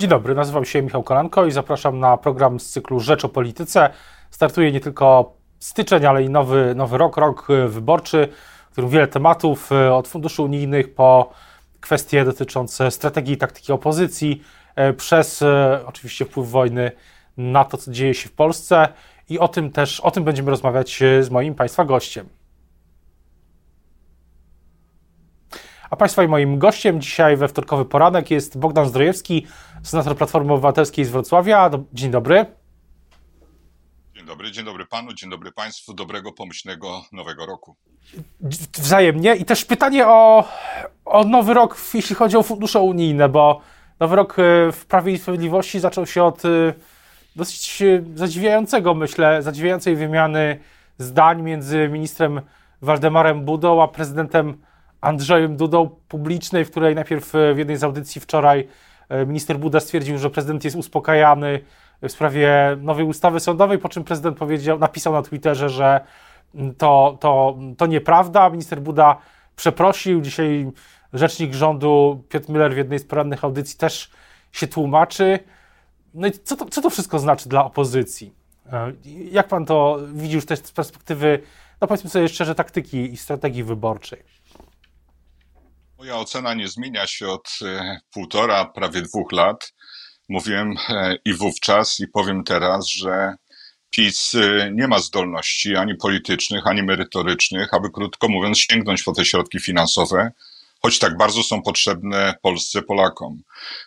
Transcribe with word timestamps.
Dzień 0.00 0.10
dobry, 0.10 0.34
nazywam 0.34 0.64
się 0.64 0.82
Michał 0.82 1.02
Kolanko 1.02 1.46
i 1.46 1.52
zapraszam 1.52 1.98
na 1.98 2.16
program 2.16 2.60
z 2.60 2.70
cyklu 2.70 3.00
Rzecz 3.00 3.24
o 3.24 3.28
Polityce. 3.28 3.90
Startuje 4.30 4.72
nie 4.72 4.80
tylko 4.80 5.34
styczeń, 5.58 6.06
ale 6.06 6.22
i 6.22 6.30
nowy, 6.30 6.74
nowy 6.74 6.98
rok, 6.98 7.16
rok 7.16 7.48
wyborczy, 7.68 8.28
w 8.68 8.72
którym 8.72 8.90
wiele 8.90 9.06
tematów, 9.06 9.72
e, 9.72 9.94
od 9.94 10.08
funduszy 10.08 10.42
unijnych 10.42 10.94
po 10.94 11.30
kwestie 11.80 12.24
dotyczące 12.24 12.90
strategii 12.90 13.34
i 13.34 13.36
taktyki 13.36 13.72
opozycji, 13.72 14.42
e, 14.76 14.92
przez 14.92 15.42
e, 15.42 15.80
oczywiście 15.86 16.24
wpływ 16.24 16.50
wojny 16.50 16.92
na 17.36 17.64
to, 17.64 17.76
co 17.76 17.92
dzieje 17.92 18.14
się 18.14 18.28
w 18.28 18.32
Polsce 18.32 18.88
i 19.28 19.38
o 19.38 19.48
tym 19.48 19.70
też, 19.70 20.00
o 20.00 20.10
tym 20.10 20.24
będziemy 20.24 20.50
rozmawiać 20.50 21.02
z 21.20 21.30
moim 21.30 21.54
Państwa 21.54 21.84
gościem. 21.84 22.39
A 25.90 25.96
Państwa 25.96 26.24
i 26.24 26.28
moim 26.28 26.58
gościem 26.58 27.00
dzisiaj 27.00 27.36
we 27.36 27.48
wtorkowy 27.48 27.84
poranek 27.84 28.30
jest 28.30 28.58
Bogdan 28.58 28.88
Zdrojewski, 28.88 29.46
senator 29.82 30.16
Platformy 30.16 30.52
Obywatelskiej 30.52 31.04
z 31.04 31.10
Wrocławia. 31.10 31.70
Dzień 31.92 32.10
dobry. 32.10 32.46
Dzień 34.14 34.26
dobry, 34.26 34.52
dzień 34.52 34.64
dobry 34.64 34.86
panu, 34.86 35.12
dzień 35.12 35.30
dobry 35.30 35.52
państwu, 35.52 35.94
dobrego, 35.94 36.32
pomyślnego 36.32 37.02
nowego 37.12 37.46
roku. 37.46 37.76
Wzajemnie. 38.72 39.36
I 39.36 39.44
też 39.44 39.64
pytanie 39.64 40.06
o, 40.06 40.48
o 41.04 41.24
nowy 41.24 41.54
rok, 41.54 41.76
jeśli 41.94 42.16
chodzi 42.16 42.36
o 42.36 42.42
fundusze 42.42 42.80
unijne, 42.80 43.28
bo 43.28 43.60
nowy 44.00 44.16
rok 44.16 44.38
y, 44.38 44.72
w 44.72 44.86
Prawie 44.88 45.12
i 45.12 45.18
Sprawiedliwości 45.18 45.80
zaczął 45.80 46.06
się 46.06 46.24
od 46.24 46.44
y, 46.44 46.74
dosyć 47.36 47.82
y, 47.82 48.04
zadziwiającego, 48.14 48.94
myślę, 48.94 49.42
zadziwiającej 49.42 49.96
wymiany 49.96 50.60
zdań 50.98 51.42
między 51.42 51.88
ministrem 51.88 52.40
Waldemarem 52.82 53.44
Budą 53.44 53.82
a 53.82 53.88
prezydentem 53.88 54.69
Andrzejem 55.00 55.56
Dudą 55.56 55.90
publicznej, 56.08 56.64
w 56.64 56.70
której 56.70 56.94
najpierw 56.94 57.32
w 57.54 57.58
jednej 57.58 57.76
z 57.76 57.84
audycji 57.84 58.20
wczoraj 58.20 58.68
e, 59.08 59.26
minister 59.26 59.58
Buda 59.58 59.80
stwierdził, 59.80 60.18
że 60.18 60.30
prezydent 60.30 60.64
jest 60.64 60.76
uspokajany 60.76 61.60
w 62.02 62.12
sprawie 62.12 62.76
nowej 62.80 63.04
ustawy 63.04 63.40
sądowej, 63.40 63.78
po 63.78 63.88
czym 63.88 64.04
prezydent 64.04 64.38
powiedział, 64.38 64.78
napisał 64.78 65.12
na 65.12 65.22
Twitterze, 65.22 65.68
że 65.68 66.00
to, 66.78 67.16
to, 67.20 67.58
to 67.76 67.86
nieprawda. 67.86 68.50
Minister 68.50 68.80
Buda 68.80 69.16
przeprosił. 69.56 70.20
Dzisiaj 70.20 70.70
rzecznik 71.12 71.54
rządu 71.54 72.24
Piotr 72.28 72.48
Miller 72.48 72.74
w 72.74 72.76
jednej 72.76 72.98
z 72.98 73.04
porannych 73.04 73.44
audycji 73.44 73.78
też 73.78 74.10
się 74.52 74.66
tłumaczy. 74.66 75.38
No 76.14 76.26
i 76.26 76.32
co 76.32 76.56
to, 76.56 76.64
co 76.64 76.82
to 76.82 76.90
wszystko 76.90 77.18
znaczy 77.18 77.48
dla 77.48 77.64
opozycji? 77.64 78.34
E, 78.72 78.92
jak 79.30 79.48
pan 79.48 79.66
to 79.66 79.98
widzi 80.14 80.34
już 80.34 80.46
też 80.46 80.58
z 80.58 80.72
perspektywy, 80.72 81.42
no 81.80 81.88
powiedzmy 81.88 82.10
sobie 82.10 82.28
szczerze, 82.28 82.54
taktyki 82.54 83.12
i 83.12 83.16
strategii 83.16 83.64
wyborczej? 83.64 84.22
Moja 86.00 86.16
ocena 86.16 86.54
nie 86.54 86.68
zmienia 86.68 87.06
się 87.06 87.28
od 87.28 87.48
e, 87.62 88.00
półtora, 88.12 88.64
prawie 88.64 89.02
dwóch 89.02 89.32
lat. 89.32 89.72
Mówiłem 90.28 90.74
e, 90.88 91.16
i 91.24 91.34
wówczas, 91.34 92.00
i 92.00 92.08
powiem 92.08 92.44
teraz, 92.44 92.88
że 92.88 93.34
PiS 93.90 94.34
e, 94.34 94.70
nie 94.72 94.88
ma 94.88 94.98
zdolności 94.98 95.76
ani 95.76 95.94
politycznych, 95.94 96.66
ani 96.66 96.82
merytorycznych, 96.82 97.74
aby 97.74 97.90
krótko 97.90 98.28
mówiąc 98.28 98.58
sięgnąć 98.58 99.02
po 99.02 99.12
te 99.12 99.24
środki 99.24 99.60
finansowe, 99.60 100.32
choć 100.82 100.98
tak 100.98 101.16
bardzo 101.16 101.42
są 101.42 101.62
potrzebne 101.62 102.34
Polsce, 102.42 102.82
Polakom. 102.82 103.42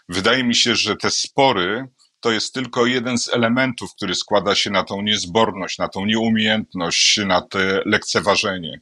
Wydaje 0.10 0.44
mi 0.44 0.56
się, 0.56 0.76
że 0.76 0.96
te 0.96 1.12
spory 1.12 1.88
to 2.20 2.32
jest 2.32 2.54
tylko 2.54 2.86
jeden 2.86 3.18
z 3.18 3.34
elementów, 3.34 3.94
który 3.96 4.16
składa 4.16 4.56
się 4.56 4.70
na 4.70 4.84
tą 4.84 5.02
niezborność, 5.02 5.78
na 5.78 5.88
tą 5.88 6.06
nieumiejętność, 6.06 7.18
na 7.18 7.42
te 7.42 7.82
lekceważenie. 7.86 8.82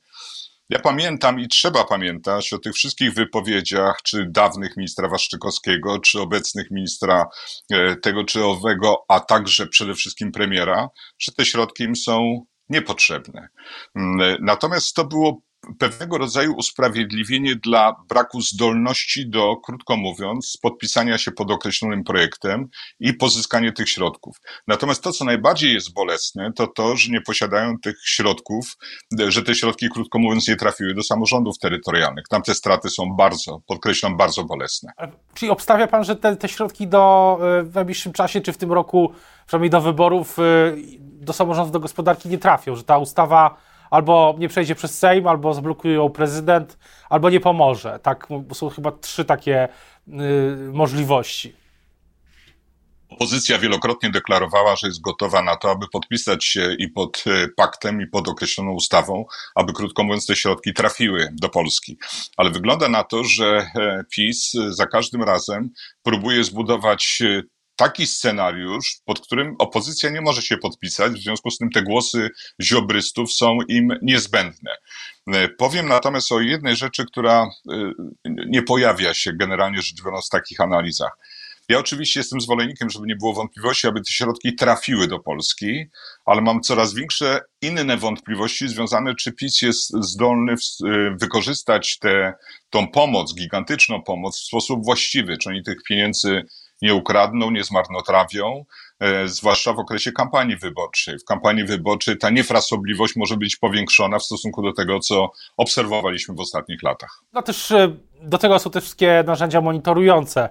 Ja 0.71 0.79
pamiętam 0.79 1.39
i 1.39 1.47
trzeba 1.47 1.83
pamiętać 1.83 2.53
o 2.53 2.59
tych 2.59 2.73
wszystkich 2.73 3.13
wypowiedziach, 3.13 4.01
czy 4.03 4.25
dawnych 4.29 4.77
ministra 4.77 5.09
Waszczykowskiego, 5.09 5.99
czy 5.99 6.21
obecnych 6.21 6.71
ministra 6.71 7.25
e, 7.71 7.95
tego 7.95 8.23
czy 8.23 8.45
owego, 8.45 9.05
a 9.07 9.19
także 9.19 9.67
przede 9.67 9.93
wszystkim 9.93 10.31
premiera, 10.31 10.89
że 11.19 11.31
te 11.31 11.45
środki 11.45 11.83
im 11.83 11.95
są 11.95 12.45
niepotrzebne. 12.69 13.47
Mm, 13.95 14.37
natomiast 14.41 14.95
to 14.95 15.05
było 15.05 15.41
pewnego 15.79 16.17
rodzaju 16.17 16.53
usprawiedliwienie 16.53 17.55
dla 17.55 17.95
braku 18.09 18.41
zdolności 18.41 19.29
do, 19.29 19.57
krótko 19.57 19.97
mówiąc, 19.97 20.57
podpisania 20.61 21.17
się 21.17 21.31
pod 21.31 21.51
określonym 21.51 22.03
projektem 22.03 22.67
i 22.99 23.13
pozyskanie 23.13 23.71
tych 23.71 23.89
środków. 23.89 24.37
Natomiast 24.67 25.03
to, 25.03 25.11
co 25.11 25.25
najbardziej 25.25 25.73
jest 25.73 25.93
bolesne, 25.93 26.51
to 26.55 26.67
to, 26.67 26.95
że 26.95 27.11
nie 27.11 27.21
posiadają 27.21 27.79
tych 27.79 27.95
środków, 28.05 28.77
że 29.27 29.43
te 29.43 29.55
środki, 29.55 29.89
krótko 29.89 30.19
mówiąc, 30.19 30.47
nie 30.47 30.55
trafiły 30.55 30.93
do 30.93 31.03
samorządów 31.03 31.59
terytorialnych. 31.59 32.25
Tam 32.29 32.41
te 32.41 32.55
straty 32.55 32.89
są 32.89 33.15
bardzo, 33.17 33.61
podkreślam, 33.67 34.17
bardzo 34.17 34.43
bolesne. 34.43 34.91
Czyli 35.33 35.51
obstawia 35.51 35.87
pan, 35.87 36.03
że 36.03 36.15
te, 36.15 36.35
te 36.35 36.49
środki 36.49 36.87
do, 36.87 37.37
e, 37.59 37.63
w 37.63 37.75
najbliższym 37.75 38.13
czasie, 38.13 38.41
czy 38.41 38.53
w 38.53 38.57
tym 38.57 38.71
roku, 38.71 39.11
przynajmniej 39.47 39.69
do 39.69 39.81
wyborów, 39.81 40.39
e, 40.39 40.43
do 40.99 41.33
samorządów, 41.33 41.71
do 41.71 41.79
gospodarki 41.79 42.29
nie 42.29 42.37
trafią, 42.37 42.75
że 42.75 42.83
ta 42.83 42.97
ustawa 42.97 43.70
albo 43.91 44.35
nie 44.37 44.49
przejdzie 44.49 44.75
przez 44.75 44.99
Sejm, 44.99 45.27
albo 45.27 45.53
zablokuje 45.53 45.93
ją 45.93 46.09
prezydent, 46.09 46.77
albo 47.09 47.29
nie 47.29 47.39
pomoże. 47.39 47.99
Tak, 48.03 48.27
są 48.53 48.69
chyba 48.69 48.91
trzy 48.91 49.25
takie 49.25 49.67
y, 50.07 50.11
możliwości. 50.73 51.61
Opozycja 53.09 53.59
wielokrotnie 53.59 54.09
deklarowała, 54.09 54.75
że 54.75 54.87
jest 54.87 55.01
gotowa 55.01 55.41
na 55.41 55.55
to, 55.55 55.71
aby 55.71 55.85
podpisać 55.87 56.45
się 56.45 56.75
i 56.79 56.87
pod 56.87 57.23
y, 57.27 57.47
paktem, 57.57 58.01
i 58.01 58.07
pod 58.07 58.27
określoną 58.27 58.71
ustawą, 58.71 59.25
aby 59.55 59.73
krótko 59.73 60.03
mówiąc 60.03 60.25
te 60.25 60.35
środki 60.35 60.73
trafiły 60.73 61.29
do 61.33 61.49
Polski. 61.49 61.97
Ale 62.37 62.49
wygląda 62.49 62.89
na 62.89 63.03
to, 63.03 63.23
że 63.23 63.45
e, 63.75 64.03
PiS 64.15 64.51
za 64.69 64.85
każdym 64.85 65.23
razem 65.23 65.69
próbuje 66.03 66.43
zbudować 66.43 67.17
y, 67.21 67.43
taki 67.81 68.07
scenariusz, 68.07 69.01
pod 69.05 69.19
którym 69.19 69.55
opozycja 69.59 70.09
nie 70.09 70.21
może 70.21 70.41
się 70.41 70.57
podpisać, 70.57 71.13
w 71.13 71.23
związku 71.23 71.51
z 71.51 71.57
tym 71.57 71.69
te 71.69 71.81
głosy 71.81 72.29
ziobrystów 72.61 73.33
są 73.33 73.57
im 73.67 73.89
niezbędne. 74.01 74.71
E, 75.27 75.49
powiem 75.49 75.87
natomiast 75.87 76.31
o 76.31 76.39
jednej 76.39 76.75
rzeczy, 76.75 77.05
która 77.05 77.49
e, 77.71 77.91
nie 78.25 78.63
pojawia 78.63 79.13
się 79.13 79.33
generalnie 79.33 79.81
rzecz 79.81 80.03
biorąc 80.03 80.27
w 80.27 80.29
takich 80.29 80.61
analizach. 80.61 81.11
Ja 81.69 81.79
oczywiście 81.79 82.19
jestem 82.19 82.41
zwolennikiem, 82.41 82.89
żeby 82.89 83.07
nie 83.07 83.15
było 83.15 83.33
wątpliwości, 83.33 83.87
aby 83.87 84.01
te 84.01 84.11
środki 84.11 84.55
trafiły 84.55 85.07
do 85.07 85.19
Polski, 85.19 85.85
ale 86.25 86.41
mam 86.41 86.61
coraz 86.61 86.93
większe 86.93 87.39
inne 87.61 87.97
wątpliwości 87.97 88.67
związane, 88.67 89.15
czy 89.15 89.31
PiS 89.31 89.61
jest 89.61 89.93
zdolny 89.99 90.51
e, 90.53 90.55
wykorzystać 91.21 91.99
tę 91.99 92.33
tą 92.69 92.87
pomoc, 92.87 93.35
gigantyczną 93.35 94.03
pomoc 94.03 94.39
w 94.39 94.45
sposób 94.45 94.85
właściwy, 94.85 95.37
czy 95.37 95.49
oni 95.49 95.63
tych 95.63 95.83
pieniędzy 95.83 96.43
nie 96.81 96.95
ukradną, 96.95 97.51
nie 97.51 97.63
zmarnotrawią, 97.63 98.65
e, 98.99 99.27
zwłaszcza 99.27 99.73
w 99.73 99.79
okresie 99.79 100.11
kampanii 100.11 100.57
wyborczej. 100.57 101.19
W 101.19 101.25
kampanii 101.25 101.63
wyborczej 101.63 102.17
ta 102.17 102.29
niefrasobliwość 102.29 103.15
może 103.15 103.37
być 103.37 103.55
powiększona 103.55 104.19
w 104.19 104.23
stosunku 104.23 104.61
do 104.61 104.73
tego, 104.73 104.99
co 104.99 105.31
obserwowaliśmy 105.57 106.35
w 106.35 106.39
ostatnich 106.39 106.83
latach. 106.83 107.21
No 107.33 107.41
też 107.41 107.71
e, 107.71 107.95
do 108.21 108.37
tego 108.37 108.59
są 108.59 108.69
te 108.69 108.81
wszystkie 108.81 109.23
narzędzia 109.27 109.61
monitorujące. 109.61 110.49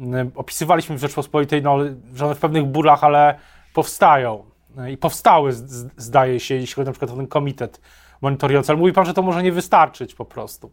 E, 0.00 0.30
opisywaliśmy 0.34 0.96
w 0.96 1.00
Rzeczpospolitej, 1.00 1.62
no, 1.62 1.78
że 2.14 2.26
one 2.26 2.34
w 2.34 2.38
pewnych 2.38 2.64
burach, 2.64 3.04
ale 3.04 3.38
powstają. 3.74 4.52
I 4.90 4.96
powstały, 4.96 5.52
zdaje 5.96 6.40
się, 6.40 6.54
jeśli 6.54 6.74
chodzi 6.74 6.86
na 6.86 6.92
przykład 6.92 7.10
o 7.10 7.16
ten 7.16 7.26
komitet 7.26 7.80
monitorujący. 8.20 8.72
Ale 8.72 8.78
mówi 8.78 8.92
pan, 8.92 9.06
że 9.06 9.14
to 9.14 9.22
może 9.22 9.42
nie 9.42 9.52
wystarczyć 9.52 10.14
po 10.14 10.24
prostu 10.24 10.70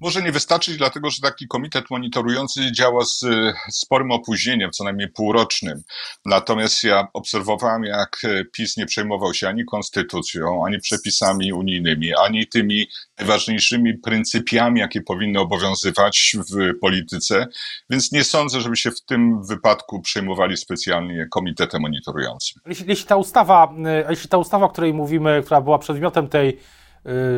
może 0.00 0.22
nie 0.22 0.32
wystarczyć, 0.32 0.76
dlatego 0.76 1.10
że 1.10 1.22
taki 1.22 1.48
komitet 1.48 1.90
monitorujący 1.90 2.72
działa 2.72 3.04
z 3.04 3.24
sporym 3.72 4.10
opóźnieniem, 4.10 4.70
co 4.70 4.84
najmniej 4.84 5.08
półrocznym. 5.08 5.82
Natomiast 6.24 6.84
ja 6.84 7.08
obserwowałem, 7.12 7.84
jak 7.84 8.22
PiS 8.52 8.76
nie 8.76 8.86
przejmował 8.86 9.34
się 9.34 9.48
ani 9.48 9.64
konstytucją, 9.64 10.66
ani 10.66 10.78
przepisami 10.78 11.52
unijnymi, 11.52 12.14
ani 12.14 12.46
tymi 12.46 12.86
najważniejszymi 13.18 13.98
pryncypiami, 13.98 14.80
jakie 14.80 15.00
powinny 15.00 15.40
obowiązywać 15.40 16.36
w 16.50 16.78
polityce, 16.80 17.46
więc 17.90 18.12
nie 18.12 18.24
sądzę, 18.24 18.60
żeby 18.60 18.76
się 18.76 18.90
w 18.90 19.00
tym 19.00 19.44
wypadku 19.44 20.00
przejmowali 20.00 20.56
specjalnie 20.56 21.26
komitetem 21.30 21.82
monitorującym. 21.82 22.62
Jeśli, 22.66 22.84
jeśli 22.88 23.06
ta 23.06 23.16
ustawa, 23.16 23.74
jeśli 24.10 24.28
ta 24.28 24.38
ustawa, 24.38 24.66
o 24.66 24.68
której 24.68 24.94
mówimy, 24.94 25.42
która 25.44 25.60
była 25.60 25.78
przedmiotem 25.78 26.28
tej 26.28 26.58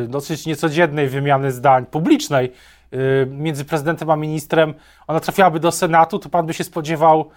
dosyć 0.07 0.45
niecodziennej 0.45 1.07
wymiany 1.07 1.51
zdań 1.51 1.85
publicznej 1.85 2.53
y, 2.93 3.27
między 3.29 3.65
prezydentem 3.65 4.09
a 4.09 4.15
ministrem, 4.15 4.73
ona 5.07 5.19
trafiłaby 5.19 5.59
do 5.59 5.71
Senatu, 5.71 6.19
to 6.19 6.29
pan 6.29 6.45
by 6.45 6.53
się 6.53 6.63
spodziewał, 6.63 7.29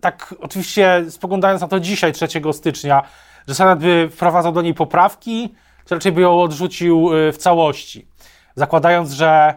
tak 0.00 0.34
oczywiście 0.40 1.04
spoglądając 1.08 1.60
na 1.60 1.68
to 1.68 1.80
dzisiaj, 1.80 2.12
3 2.12 2.26
stycznia, 2.52 3.02
że 3.48 3.54
Senat 3.54 3.78
by 3.78 4.08
wprowadzał 4.12 4.52
do 4.52 4.62
niej 4.62 4.74
poprawki, 4.74 5.54
czy 5.84 5.94
raczej 5.94 6.12
by 6.12 6.20
ją 6.20 6.42
odrzucił 6.42 7.14
y, 7.14 7.32
w 7.32 7.36
całości, 7.36 8.08
zakładając, 8.54 9.12
że, 9.12 9.54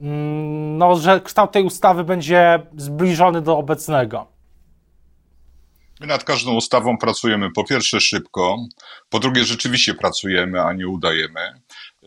mm, 0.00 0.78
no, 0.78 0.96
że 0.96 1.20
kształt 1.20 1.52
tej 1.52 1.62
ustawy 1.62 2.04
będzie 2.04 2.62
zbliżony 2.76 3.42
do 3.42 3.58
obecnego. 3.58 4.37
My 6.00 6.06
nad 6.06 6.24
każdą 6.24 6.54
ustawą 6.54 6.98
pracujemy 6.98 7.50
po 7.52 7.64
pierwsze 7.64 8.00
szybko, 8.00 8.56
po 9.08 9.18
drugie 9.18 9.44
rzeczywiście 9.44 9.94
pracujemy, 9.94 10.62
a 10.62 10.72
nie 10.72 10.88
udajemy. 10.88 11.40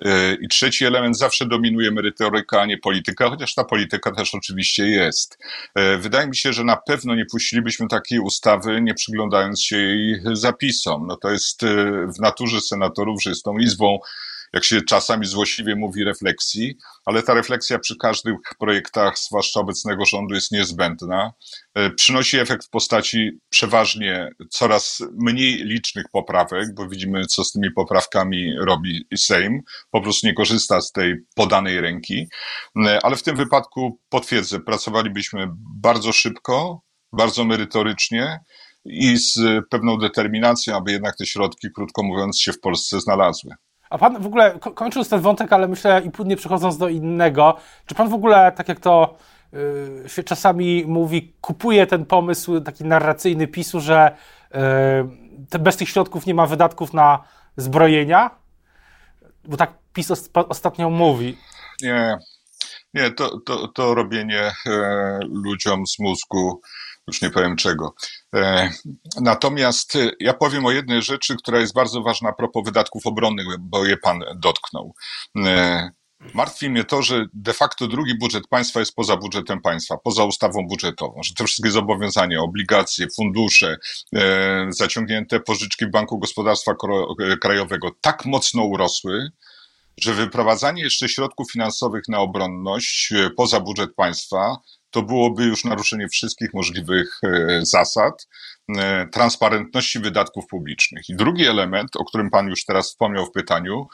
E, 0.06 0.34
I 0.34 0.48
trzeci 0.48 0.86
element, 0.86 1.18
zawsze 1.18 1.46
dominuje 1.46 1.92
merytoryka, 1.92 2.62
a 2.62 2.66
nie 2.66 2.78
polityka, 2.78 3.30
chociaż 3.30 3.54
ta 3.54 3.64
polityka 3.64 4.12
też 4.12 4.36
oczywiście 4.36 4.88
jest. 4.88 5.38
E, 5.76 5.98
wydaje 5.98 6.28
mi 6.28 6.36
się, 6.36 6.54
że 6.54 6.64
na 6.64 6.78
pewno 6.78 7.16
nie 7.16 7.26
puścilibyśmy 7.26 7.88
takiej 7.88 8.20
ustawy, 8.20 8.82
nie 8.82 8.94
przyglądając 8.94 9.64
się 9.64 9.78
jej 9.78 10.20
zapisom. 10.34 11.08
No 11.08 11.18
to 11.18 11.32
jest 11.32 11.62
w 12.18 12.20
naturze 12.20 12.62
senatorów, 12.62 13.24
że 13.24 13.30
jest 13.30 13.44
tą 13.44 13.58
izbą 13.58 14.00
jak 14.54 14.64
się 14.64 14.82
czasami 14.82 15.26
złośliwie 15.26 15.76
mówi, 15.76 16.04
refleksji, 16.04 16.76
ale 17.06 17.24
ta 17.24 17.34
refleksja 17.34 17.80
przy 17.80 17.98
każdych 17.98 18.36
projektach, 18.60 19.20
zwłaszcza 19.20 19.60
obecnego 19.60 20.06
rządu, 20.06 20.36
jest 20.36 20.52
niezbędna. 20.52 21.32
E, 21.76 21.90
przynosi 21.90 22.40
efekt 22.40 22.66
w 22.66 22.70
postaci 22.70 23.32
przeważnie 23.50 24.30
coraz 24.50 25.04
mniej 25.20 25.56
licznych 25.56 26.06
poprawek, 26.12 26.74
bo 26.76 26.88
widzimy, 26.88 27.26
co 27.26 27.44
z 27.44 27.52
tymi 27.52 27.72
poprawkami 27.72 28.56
robi 28.60 29.08
Sejm. 29.16 29.62
Po 29.92 30.02
prostu 30.02 30.28
nie 30.28 30.34
korzysta 30.34 30.82
z 30.82 30.92
tej 30.92 31.16
podanej 31.36 31.82
ręki. 31.82 32.28
E, 32.86 33.00
ale 33.04 33.16
w 33.16 33.24
tym 33.24 33.36
wypadku 33.36 34.00
potwierdzę, 34.10 34.60
pracowalibyśmy 34.60 35.48
bardzo 35.82 36.12
szybko, 36.12 36.82
bardzo 37.14 37.44
merytorycznie 37.44 38.40
i 38.86 39.18
z 39.18 39.40
pewną 39.70 39.98
determinacją, 39.98 40.78
aby 40.78 40.92
jednak 40.92 41.18
te 41.18 41.26
środki, 41.26 41.68
krótko 41.76 42.04
mówiąc, 42.04 42.40
się 42.40 42.54
w 42.54 42.60
Polsce 42.60 43.00
znalazły. 43.02 43.52
A 43.92 43.98
pan 43.98 44.22
w 44.22 44.26
ogóle, 44.26 44.60
kończąc 44.60 45.10
ten 45.10 45.20
wątek, 45.20 45.54
ale 45.54 45.68
myślę 45.68 46.02
i 46.06 46.12
płynnie 46.12 46.36
przechodząc 46.36 46.78
do 46.78 46.90
innego, 46.90 47.58
czy 47.86 47.96
pan 47.96 48.10
w 48.10 48.14
ogóle, 48.14 48.52
tak 48.52 48.68
jak 48.68 48.80
to 48.80 49.18
yy, 49.54 50.04
się 50.08 50.24
czasami 50.24 50.86
mówi, 50.88 51.34
kupuje 51.42 51.88
ten 51.88 52.06
pomysł 52.06 52.62
taki 52.62 52.84
narracyjny 52.84 53.48
PiSu, 53.48 53.80
że 53.80 54.16
yy, 55.54 55.60
bez 55.60 55.78
tych 55.78 55.90
środków 55.90 56.26
nie 56.26 56.34
ma 56.34 56.46
wydatków 56.46 56.94
na 56.94 57.24
zbrojenia? 57.58 58.30
Bo 59.46 59.58
tak 59.58 59.74
PiS 59.94 60.30
ostatnio 60.34 60.90
mówi. 60.90 61.38
Nie, 61.82 62.18
nie, 62.94 63.12
to, 63.12 63.40
to, 63.46 63.68
to 63.68 63.96
robienie 63.96 64.52
e, 64.68 65.20
ludziom 65.24 65.88
z 65.88 66.00
mózgu 66.00 66.62
już 67.08 67.22
nie 67.22 67.30
powiem 67.30 67.56
czego. 67.56 67.94
E, 68.36 68.72
natomiast 69.22 69.96
e, 69.96 70.12
ja 70.20 70.34
powiem 70.34 70.66
o 70.66 70.72
jednej 70.72 71.02
rzeczy, 71.02 71.36
która 71.36 71.60
jest 71.60 71.74
bardzo 71.74 72.02
ważna 72.02 72.30
a 72.30 72.34
propos 72.34 72.66
wydatków 72.66 73.06
obronnych, 73.06 73.46
bo 73.60 73.86
je 73.86 73.98
pan 73.98 74.24
dotknął. 74.36 74.94
E, 75.38 75.90
martwi 76.34 76.70
mnie 76.70 76.84
to, 76.84 77.02
że 77.02 77.26
de 77.34 77.54
facto 77.54 77.88
drugi 77.88 78.18
budżet 78.18 78.48
państwa 78.48 78.80
jest 78.80 78.96
poza 78.96 79.18
budżetem 79.18 79.62
państwa, 79.62 79.98
poza 79.98 80.24
ustawą 80.24 80.68
budżetową, 80.68 81.24
że 81.24 81.34
te 81.34 81.46
wszystkie 81.46 81.72
zobowiązania, 81.72 82.42
obligacje, 82.42 83.08
fundusze, 83.16 83.78
zaciągnięte 84.70 85.40
pożyczki 85.40 85.88
Banku 85.88 86.20
Gospodarstwa 86.20 86.76
Krajowego 87.42 87.92
tak 88.02 88.26
mocno 88.26 88.64
urosły, 88.64 89.32
że 90.02 90.14
wyprowadzanie 90.14 90.84
jeszcze 90.84 91.10
środków 91.10 91.52
finansowych 91.52 92.04
na 92.08 92.20
obronność 92.20 93.14
poza 93.38 93.60
budżet 93.60 93.96
państwa 93.96 94.58
to 94.92 95.02
byłoby 95.02 95.44
już 95.44 95.64
naruszenie 95.66 96.08
wszystkich 96.08 96.54
możliwych 96.54 97.20
e, 97.24 97.60
zasad 97.66 98.28
e, 98.78 99.08
transparentności 99.08 100.00
wydatków 100.00 100.48
publicznych. 100.48 101.10
I 101.10 101.16
drugi 101.16 101.46
element, 101.46 101.96
o 101.96 102.06
którym 102.06 102.30
Pan 102.30 102.48
już 102.48 102.66
teraz 102.66 102.88
wspomniał 102.88 103.26
w 103.26 103.32
pytaniu, 103.32 103.88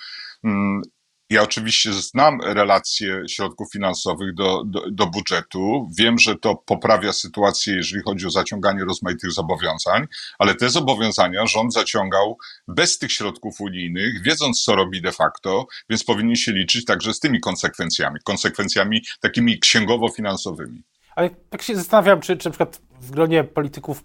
mm, 0.44 0.82
ja 1.30 1.44
oczywiście 1.44 1.94
znam 1.94 2.42
relacje 2.42 3.24
środków 3.30 3.72
finansowych 3.72 4.34
do, 4.34 4.64
do, 4.66 4.92
do, 4.92 5.08
budżetu. 5.08 5.90
Wiem, 5.98 6.20
że 6.20 6.36
to 6.36 6.56
poprawia 6.56 7.14
sytuację, 7.14 7.76
jeżeli 7.76 8.04
chodzi 8.04 8.26
o 8.26 8.30
zaciąganie 8.30 8.84
rozmaitych 8.86 9.32
zobowiązań, 9.32 10.08
ale 10.40 10.56
te 10.56 10.70
zobowiązania 10.70 11.46
rząd 11.46 11.74
zaciągał 11.74 12.38
bez 12.68 12.98
tych 12.98 13.12
środków 13.12 13.62
unijnych, 13.62 14.24
wiedząc, 14.24 14.64
co 14.64 14.76
robi 14.76 15.02
de 15.02 15.12
facto, 15.12 15.68
więc 15.90 16.04
powinien 16.04 16.36
się 16.36 16.52
liczyć 16.52 16.86
także 16.86 17.14
z 17.14 17.20
tymi 17.20 17.40
konsekwencjami, 17.40 18.20
konsekwencjami 18.24 19.02
takimi 19.20 19.60
księgowo-finansowymi. 19.60 20.82
Ale 21.16 21.30
tak 21.30 21.62
się 21.62 21.76
zastanawiam, 21.76 22.22
czy, 22.22 22.38
czy 22.38 22.46
na 22.46 22.52
przykład 22.52 22.82
w 23.02 23.12
gronie 23.12 23.44
polityków 23.44 24.04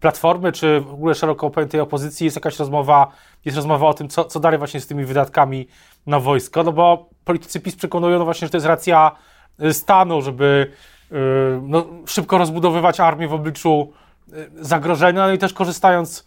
Platformy, 0.00 0.52
czy 0.52 0.80
w 0.80 0.92
ogóle 0.92 1.14
szeroko 1.14 1.50
pojętej 1.50 1.80
opozycji 1.80 2.24
jest 2.24 2.36
jakaś 2.36 2.58
rozmowa, 2.58 3.12
jest 3.44 3.56
rozmowa 3.56 3.86
o 3.86 3.94
tym, 3.94 4.08
co, 4.08 4.24
co 4.24 4.40
dalej 4.40 4.58
właśnie 4.58 4.80
z 4.80 4.86
tymi 4.86 5.04
wydatkami 5.04 5.68
na 6.06 6.20
wojsko, 6.20 6.62
no 6.62 6.72
bo 6.72 7.10
politycy 7.24 7.60
PiS 7.60 7.76
przekonują 7.76 8.18
no 8.18 8.24
właśnie, 8.24 8.46
że 8.46 8.50
to 8.50 8.56
jest 8.56 8.66
racja 8.66 9.16
y, 9.64 9.74
stanu, 9.74 10.22
żeby 10.22 10.72
yy, 11.10 11.18
no, 11.62 11.86
szybko 12.06 12.38
rozbudowywać 12.38 13.00
armię 13.00 13.28
w 13.28 13.32
obliczu 13.32 13.92
y, 14.32 14.50
zagrożenia, 14.60 15.26
no 15.26 15.32
i 15.32 15.38
też 15.38 15.52
korzystając 15.52 16.24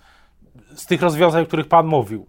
z 0.75 0.85
tych 0.85 1.01
rozwiązań, 1.01 1.43
o 1.43 1.45
których 1.45 1.67
Pan 1.67 1.87
mówił. 1.87 2.27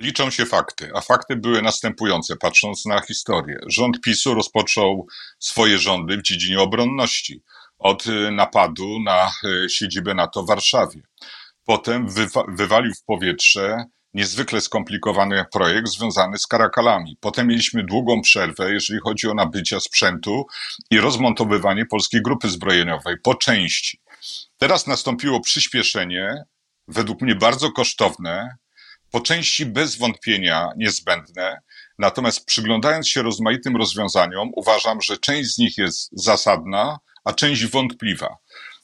Liczą 0.00 0.30
się 0.30 0.46
fakty, 0.46 0.90
a 0.94 1.00
fakty 1.00 1.36
były 1.36 1.62
następujące, 1.62 2.36
patrząc 2.36 2.86
na 2.86 3.00
historię. 3.00 3.58
Rząd 3.66 4.00
PiSu 4.00 4.34
rozpoczął 4.34 5.06
swoje 5.38 5.78
rządy 5.78 6.16
w 6.16 6.22
dziedzinie 6.22 6.60
obronności 6.60 7.42
od 7.82 8.06
y, 8.06 8.30
napadu 8.30 9.00
na 9.00 9.32
y, 9.44 9.68
siedzibę 9.70 10.14
NATO 10.14 10.42
w 10.42 10.46
Warszawie. 10.46 11.00
Potem 11.64 12.08
wywa 12.08 12.44
wywalił 12.48 12.94
w 12.94 13.04
powietrze 13.04 13.84
niezwykle 14.14 14.60
skomplikowany 14.60 15.44
projekt 15.52 15.88
związany 15.88 16.38
z 16.38 16.46
karakalami. 16.46 17.16
Potem 17.20 17.46
mieliśmy 17.46 17.84
długą 17.84 18.20
przerwę, 18.20 18.72
jeżeli 18.72 19.00
chodzi 19.00 19.28
o 19.28 19.34
nabycie 19.34 19.80
sprzętu 19.80 20.46
i 20.90 21.00
rozmontowywanie 21.00 21.86
polskiej 21.86 22.22
grupy 22.22 22.48
zbrojeniowej 22.48 23.16
po 23.22 23.34
części. 23.34 24.00
Teraz 24.58 24.86
nastąpiło 24.86 25.40
przyspieszenie, 25.40 26.44
według 26.88 27.20
mnie 27.20 27.34
bardzo 27.34 27.72
kosztowne, 27.72 28.56
po 29.10 29.20
części 29.20 29.66
bez 29.66 29.96
wątpienia 29.96 30.68
niezbędne, 30.76 31.58
natomiast 31.98 32.46
przyglądając 32.46 33.08
się 33.08 33.22
rozmaitym 33.22 33.76
rozwiązaniom, 33.76 34.50
uważam, 34.56 35.02
że 35.02 35.18
część 35.18 35.54
z 35.54 35.58
nich 35.58 35.78
jest 35.78 36.08
zasadna, 36.12 36.98
a 37.24 37.32
część 37.32 37.66
wątpliwa. 37.66 38.36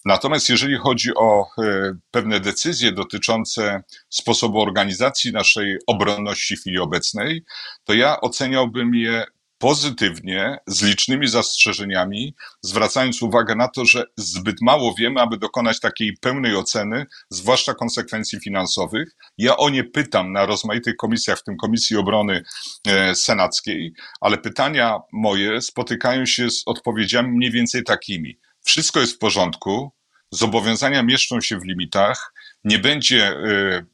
Natomiast 0.04 0.48
jeżeli 0.48 0.76
chodzi 0.76 1.14
o 1.16 1.46
e, 1.58 1.92
pewne 2.10 2.40
decyzje 2.40 2.92
dotyczące 2.92 3.82
sposobu 4.08 4.60
organizacji 4.60 5.32
naszej 5.32 5.76
obronności 5.86 6.56
w 6.56 6.60
chwili 6.60 6.78
obecnej, 6.78 7.44
to 7.84 7.94
ja 7.94 8.20
oceniałbym 8.20 8.94
je 8.94 9.24
pozytywnie, 9.58 10.56
z 10.66 10.82
licznymi 10.82 11.28
zastrzeżeniami, 11.28 12.34
zwracając 12.62 13.22
uwagę 13.22 13.54
na 13.54 13.68
to, 13.68 13.84
że 13.84 14.04
zbyt 14.16 14.56
mało 14.62 14.94
wiemy, 14.98 15.20
aby 15.20 15.38
dokonać 15.38 15.80
takiej 15.80 16.16
pełnej 16.16 16.56
oceny, 16.56 17.06
zwłaszcza 17.30 17.74
konsekwencji 17.74 18.40
finansowych. 18.40 19.16
Ja 19.38 19.56
o 19.56 19.70
nie 19.70 19.84
pytam 19.84 20.32
na 20.32 20.46
rozmaitych 20.46 20.96
komisjach, 20.96 21.38
w 21.38 21.44
tym 21.44 21.56
Komisji 21.56 21.96
Obrony 21.96 22.42
e, 22.86 23.14
Senackiej, 23.14 23.92
ale 24.20 24.38
pytania 24.38 24.98
moje 25.12 25.62
spotykają 25.62 26.26
się 26.26 26.50
z 26.50 26.62
odpowiedziami 26.66 27.28
mniej 27.28 27.50
więcej 27.50 27.84
takimi. 27.84 28.38
Wszystko 28.64 29.00
jest 29.00 29.14
w 29.14 29.18
porządku, 29.18 29.92
zobowiązania 30.30 31.02
mieszczą 31.02 31.40
się 31.40 31.58
w 31.58 31.64
limitach, 31.64 32.32
nie 32.64 32.78
będzie 32.78 33.32
y, 33.32 33.86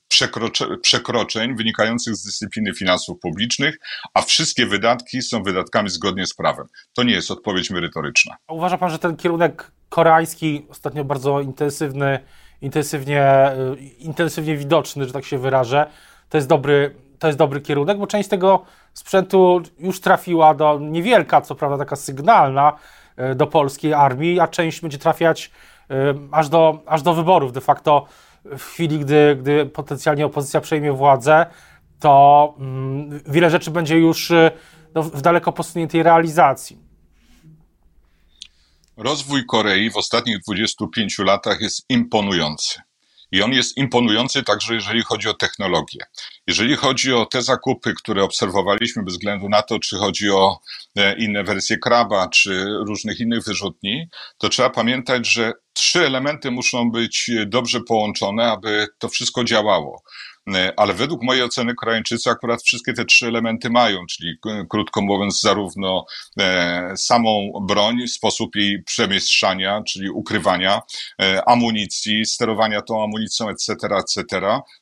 przekroczeń 0.83 1.57
wynikających 1.57 2.17
z 2.17 2.25
dyscypliny 2.25 2.75
finansów 2.75 3.21
publicznych, 3.21 3.79
a 4.15 4.23
wszystkie 4.23 4.67
wydatki 4.67 5.23
są 5.23 5.43
wydatkami 5.43 5.91
zgodnie 5.91 6.27
z 6.27 6.35
prawem. 6.35 6.67
To 6.95 7.03
nie 7.03 7.13
jest 7.13 7.31
odpowiedź 7.31 7.71
merytoryczna. 7.71 8.37
A 8.47 8.53
uważa 8.53 8.79
pan, 8.79 8.91
że 8.91 8.99
ten 8.99 9.17
kierunek 9.17 9.71
koreański, 9.89 10.67
ostatnio 10.71 11.05
bardzo 11.05 11.41
intensywny, 11.41 12.19
intensywnie, 12.61 13.53
y, 13.53 13.85
intensywnie 13.99 14.57
widoczny, 14.57 15.07
że 15.07 15.13
tak 15.13 15.25
się 15.25 15.39
wyrażę, 15.39 15.87
to 16.29 16.39
jest 16.39 16.49
dobry, 16.49 16.95
to 17.19 17.27
jest 17.27 17.39
dobry 17.39 17.61
kierunek, 17.61 17.99
bo 17.99 18.07
część 18.07 18.29
tego 18.29 18.65
sprzętu 18.95 19.63
już 19.79 20.01
trafiła 20.01 20.55
do, 20.55 20.79
niewielka, 20.81 21.41
co 21.41 21.55
prawda 21.55 21.79
taka 21.79 21.97
sygnalna, 21.97 22.73
y, 23.33 23.35
do 23.35 23.47
polskiej 23.47 23.95
armii, 23.95 24.41
a 24.41 24.49
część 24.49 24.81
będzie 24.81 24.99
trafiać 24.99 25.51
aż 26.33 26.49
do, 26.49 26.83
aż 26.87 27.03
do 27.03 27.15
wyborów. 27.15 27.53
De 27.53 27.61
facto 27.61 28.07
w 28.45 28.63
chwili, 28.63 28.99
gdy, 28.99 29.37
gdy 29.41 29.67
potencjalnie 29.67 30.27
opozycja 30.27 30.61
przejmie 30.61 30.93
władzę, 30.93 31.47
to 32.01 32.55
mm, 32.59 33.21
wiele 33.29 33.51
rzeczy 33.51 33.71
będzie 33.71 33.99
już 33.99 34.31
y, 34.31 34.51
no, 34.95 35.03
w 35.03 35.23
daleko 35.23 35.53
posuniętej 35.53 36.03
realizacji. 36.03 36.79
Rozwój 38.97 39.47
Korei 39.47 39.91
w 39.91 39.97
ostatnich 39.97 40.39
25 40.47 41.19
latach 41.19 41.61
jest 41.61 41.85
imponujący. 41.89 42.81
I 43.35 43.43
on 43.43 43.53
jest 43.53 43.77
imponujący 43.77 44.43
także, 44.43 44.75
jeżeli 44.75 45.03
chodzi 45.03 45.29
o 45.29 45.35
technologię. 45.35 46.01
Jeżeli 46.47 46.77
chodzi 46.77 47.13
o 47.13 47.27
te 47.27 47.43
zakupy, 47.43 47.95
które 47.95 48.23
obserwowaliśmy, 48.23 49.03
bez 49.03 49.15
względu 49.15 49.49
na 49.49 49.63
to, 49.63 49.79
czy 49.79 49.97
chodzi 49.97 50.31
o 50.31 50.59
e, 50.97 51.19
inne 51.19 51.45
wersje 51.45 51.79
kraba, 51.79 52.29
czy 52.29 52.65
różnych 52.87 53.21
innych 53.21 53.45
wyrzutni, 53.45 54.07
to 54.39 54.49
trzeba 54.49 54.71
pamiętać, 54.71 55.29
że 55.29 55.53
trzy 55.73 56.07
elementy 56.07 56.51
muszą 56.51 56.91
być 56.91 57.31
dobrze 57.47 57.81
połączone, 57.81 58.51
aby 58.53 58.87
to 58.99 59.09
wszystko 59.09 59.45
działało. 59.45 60.03
E, 60.53 60.73
ale 60.77 60.95
według 60.95 61.23
mojej 61.23 61.43
oceny 61.43 61.75
Koreańczycy 61.75 62.31
akurat 62.31 62.63
wszystkie 62.63 62.93
te 62.93 63.05
trzy 63.05 63.27
elementy 63.27 63.71
mają, 63.71 64.07
czyli 64.07 64.39
krótko 64.71 65.03
mówiąc, 65.03 65.41
zarówno 65.41 66.05
e, 66.41 66.97
samą 66.97 67.53
broń, 67.63 68.09
sposób 68.09 68.57
jej 68.57 68.83
przemieszczania, 68.83 69.83
czyli 69.89 70.11
ukrywania 70.11 70.81
e, 71.23 71.49
amunicji, 71.49 72.27
sterowania 72.27 72.83
tą 72.83 73.05
amunicją, 73.05 73.49
etc., 73.49 73.75
etc. 73.97 74.25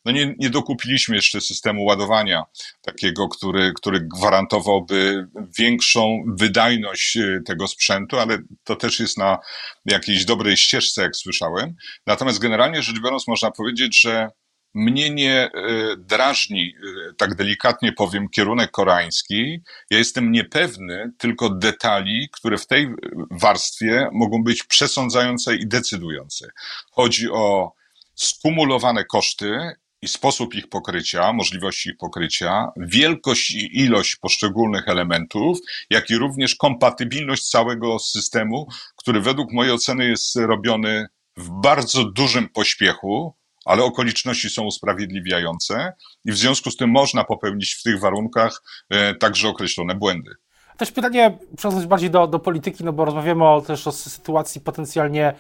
No 0.05 0.13
nie, 0.13 0.35
nie 0.39 0.51
dokupiliśmy 0.51 1.17
jeszcze 1.17 1.41
systemu 1.41 1.85
ładowania 1.85 2.45
takiego, 2.81 3.29
który, 3.29 3.73
który 3.77 4.01
gwarantowałby 4.01 5.29
większą 5.59 6.25
wydajność 6.27 7.19
tego 7.47 7.69
sprzętu, 7.69 8.19
ale 8.19 8.39
to 8.65 8.77
też 8.77 9.01
jest 9.01 9.19
na 9.19 9.39
jakiejś 9.85 10.25
dobrej 10.25 10.57
ścieżce, 10.57 11.03
jak 11.03 11.17
słyszałem. 11.17 11.75
Natomiast 12.07 12.39
generalnie 12.39 12.83
rzecz 12.83 13.01
biorąc, 13.01 13.29
można 13.29 13.51
powiedzieć, 13.51 14.01
że 14.01 14.29
mnie 14.75 15.11
nie 15.11 15.35
e, 15.35 15.51
drażni, 15.97 16.75
e, 17.11 17.15
tak 17.15 17.35
delikatnie 17.35 17.93
powiem, 17.93 18.29
kierunek 18.29 18.71
koreański. 18.71 19.61
Ja 19.91 19.99
jestem 19.99 20.33
niepewny 20.33 21.13
tylko 21.19 21.51
detali, 21.51 22.29
które 22.33 22.59
w 22.59 22.67
tej 22.67 22.89
warstwie 23.31 24.09
mogą 24.13 24.45
być 24.45 24.63
przesądzające 24.63 25.57
i 25.57 25.67
decydujące. 25.67 26.49
Chodzi 26.91 27.31
o 27.31 27.73
skumulowane 28.15 29.05
koszty 29.05 29.73
i 30.03 30.09
sposób 30.09 30.55
ich 30.55 30.69
pokrycia, 30.69 31.33
możliwości 31.33 31.89
ich 31.89 31.97
pokrycia, 31.97 32.69
wielkość 32.77 33.51
i 33.51 33.81
ilość 33.81 34.17
poszczególnych 34.17 34.89
elementów, 34.89 35.59
jak 35.91 36.11
i 36.11 36.17
również 36.17 36.55
kompatybilność 36.55 37.49
całego 37.49 37.99
systemu, 37.99 38.69
który 38.97 39.21
według 39.21 39.53
mojej 39.53 39.73
oceny 39.73 40.09
jest 40.09 40.37
robiony 40.37 41.07
w 41.37 41.51
bardzo 41.63 42.05
dużym 42.05 42.49
pośpiechu, 42.49 43.35
ale 43.65 43.85
okoliczności 43.85 44.51
są 44.51 44.63
usprawiedliwiające 44.63 45.93
i 46.25 46.33
w 46.33 46.37
związku 46.37 46.71
z 46.71 46.77
tym 46.77 46.91
można 46.91 47.25
popełnić 47.25 47.75
w 47.75 47.83
tych 47.83 48.01
warunkach 48.01 48.63
e, 48.91 49.15
także 49.15 49.49
określone 49.49 49.95
błędy. 49.95 50.31
Też 50.77 50.93
pytanie, 50.93 51.39
przechodząc 51.57 51.87
bardziej 51.87 52.11
do, 52.11 52.27
do 52.27 52.39
polityki, 52.39 52.85
no 52.85 52.93
bo 52.93 53.05
rozmawiamy 53.05 53.45
o, 53.49 53.61
też 53.61 53.87
o 53.87 53.93
sytuacji 53.93 54.61
potencjalnie 54.61 55.35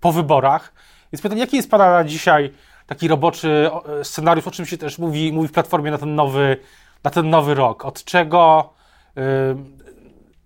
po 0.00 0.12
wyborach. 0.12 0.72
Więc 1.12 1.22
pytanie, 1.22 1.40
jaki 1.40 1.56
jest 1.56 1.70
Pana 1.70 1.90
na 1.90 2.04
dzisiaj 2.04 2.52
taki 2.86 3.08
roboczy 3.08 3.70
scenariusz, 4.02 4.46
o 4.46 4.50
czym 4.50 4.66
się 4.66 4.78
też 4.78 4.98
mówi, 4.98 5.32
mówi 5.32 5.48
w 5.48 5.52
Platformie 5.52 5.90
na 5.90 5.98
ten 5.98 6.14
nowy, 6.14 6.56
na 7.04 7.10
ten 7.10 7.30
nowy 7.30 7.54
rok? 7.54 7.84
Od 7.84 8.04
czego, 8.04 8.72
yy, 9.16 9.22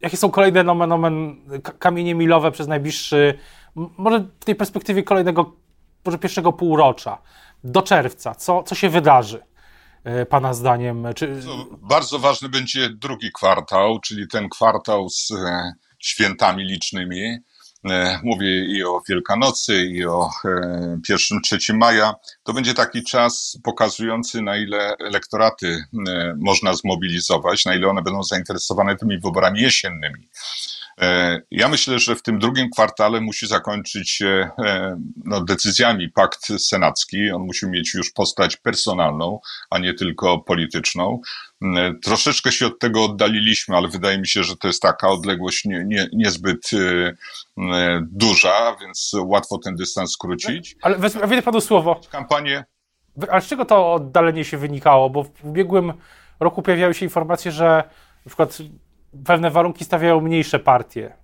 jakie 0.01 0.17
są 0.17 0.31
kolejne 0.31 0.65
nomen, 0.65 0.89
nomen, 0.89 1.37
kamienie 1.79 2.15
milowe 2.15 2.53
przez 2.53 2.69
najbliższy, 2.69 3.39
może 3.75 4.19
w 4.41 4.45
tej 4.45 4.55
perspektywie 4.55 5.03
kolejnego 5.03 5.53
może 6.05 6.19
pierwszego 6.19 6.53
półrocza 6.53 7.19
do 7.65 7.83
czerwca, 7.83 8.35
co, 8.35 8.63
co 8.63 8.75
się 8.75 8.89
wydarzy? 8.89 9.43
E, 10.05 10.27
pana 10.27 10.55
zdaniem? 10.55 11.07
Czy... 11.17 11.41
Bardzo 11.83 12.19
ważny 12.19 12.49
będzie 12.49 12.91
drugi 12.91 13.33
kwartał, 13.33 14.01
czyli 14.01 14.29
ten 14.29 14.49
kwartał 14.49 15.09
z 15.09 15.31
e, 15.31 15.73
świętami 15.99 16.65
licznymi. 16.65 17.39
E, 17.91 18.21
mówię 18.23 18.65
i 18.65 18.85
o 18.85 19.03
Wielkanocy, 19.09 19.87
i 19.87 20.05
o 20.05 20.31
pierwszym 21.09 21.41
3 21.41 21.75
maja. 21.75 22.15
To 22.43 22.53
będzie 22.53 22.75
taki 22.75 23.05
czas 23.05 23.59
pokazujący, 23.65 24.43
na 24.43 24.57
ile 24.57 24.97
elektoraty 24.99 25.85
można 26.37 26.75
zmobilizować, 26.75 27.65
na 27.65 27.75
ile 27.75 27.89
one 27.89 28.03
będą 28.03 28.23
zainteresowane 28.23 28.97
tymi 28.97 29.19
wyborami 29.19 29.61
jesiennymi. 29.61 30.29
E, 31.01 31.41
ja 31.51 31.69
myślę, 31.69 31.99
że 31.99 32.15
w 32.17 32.23
tym 32.23 32.39
drugim 32.39 32.71
kwartale 32.71 33.21
musi 33.21 33.47
zakończyć 33.47 34.11
się 34.11 34.51
e, 34.65 34.97
no, 35.25 35.45
decyzjami 35.45 36.09
pakt 36.09 36.47
senacki. 36.59 37.31
On 37.31 37.43
musi 37.43 37.67
mieć 37.67 37.95
już 37.95 38.13
postać 38.13 38.57
personalną, 38.57 39.41
a 39.71 39.79
nie 39.79 39.95
tylko 39.95 40.39
polityczną. 40.39 41.21
E, 41.63 41.95
troszeczkę 42.03 42.53
się 42.53 42.67
od 42.67 42.79
tego 42.79 43.05
oddaliliśmy, 43.05 43.77
ale 43.77 43.89
wydaje 43.89 44.19
mi 44.19 44.29
się, 44.29 44.45
że 44.45 44.57
to 44.57 44.67
jest 44.67 44.83
taka 44.83 45.09
odległość 45.09 45.65
nie, 45.65 45.85
nie, 45.87 46.09
niezbyt 46.13 46.71
duża, 48.01 48.77
więc 48.81 49.13
łatwo 49.25 49.59
ten 49.59 49.77
dystans 49.77 50.13
skrócić. 50.13 50.77
Ale 50.83 50.99
wejdę 50.99 51.43
panu 51.43 51.61
słowo. 51.61 52.01
Kampanię. 52.11 52.65
Ale 53.31 53.41
z 53.41 53.47
czego 53.47 53.65
to 53.65 53.93
oddalenie 53.93 54.45
się 54.45 54.59
wynikało? 54.59 55.11
Bo 55.11 55.25
w 55.25 55.45
ubiegłym 55.45 55.93
roku 56.41 56.63
pojawiały 56.63 56.95
się 56.95 57.07
informacje, 57.07 57.53
że 57.53 57.85
na 58.25 58.29
przykład 58.29 58.59
pewne 59.25 59.51
warunki 59.51 59.85
stawiają 59.85 60.21
mniejsze 60.21 60.59
partie. 60.59 61.17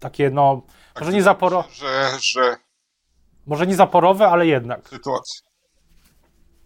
Takie, 0.00 0.30
no, 0.30 0.62
tak, 0.94 1.02
może 1.02 1.16
nie 1.16 1.22
zaporowe. 1.22 1.68
Że, 1.72 2.10
że... 2.20 2.56
Może 3.46 3.66
nie 3.66 3.74
zaporowe, 3.74 4.28
ale 4.28 4.46
jednak. 4.46 4.88
Sytuacja. 4.88 5.50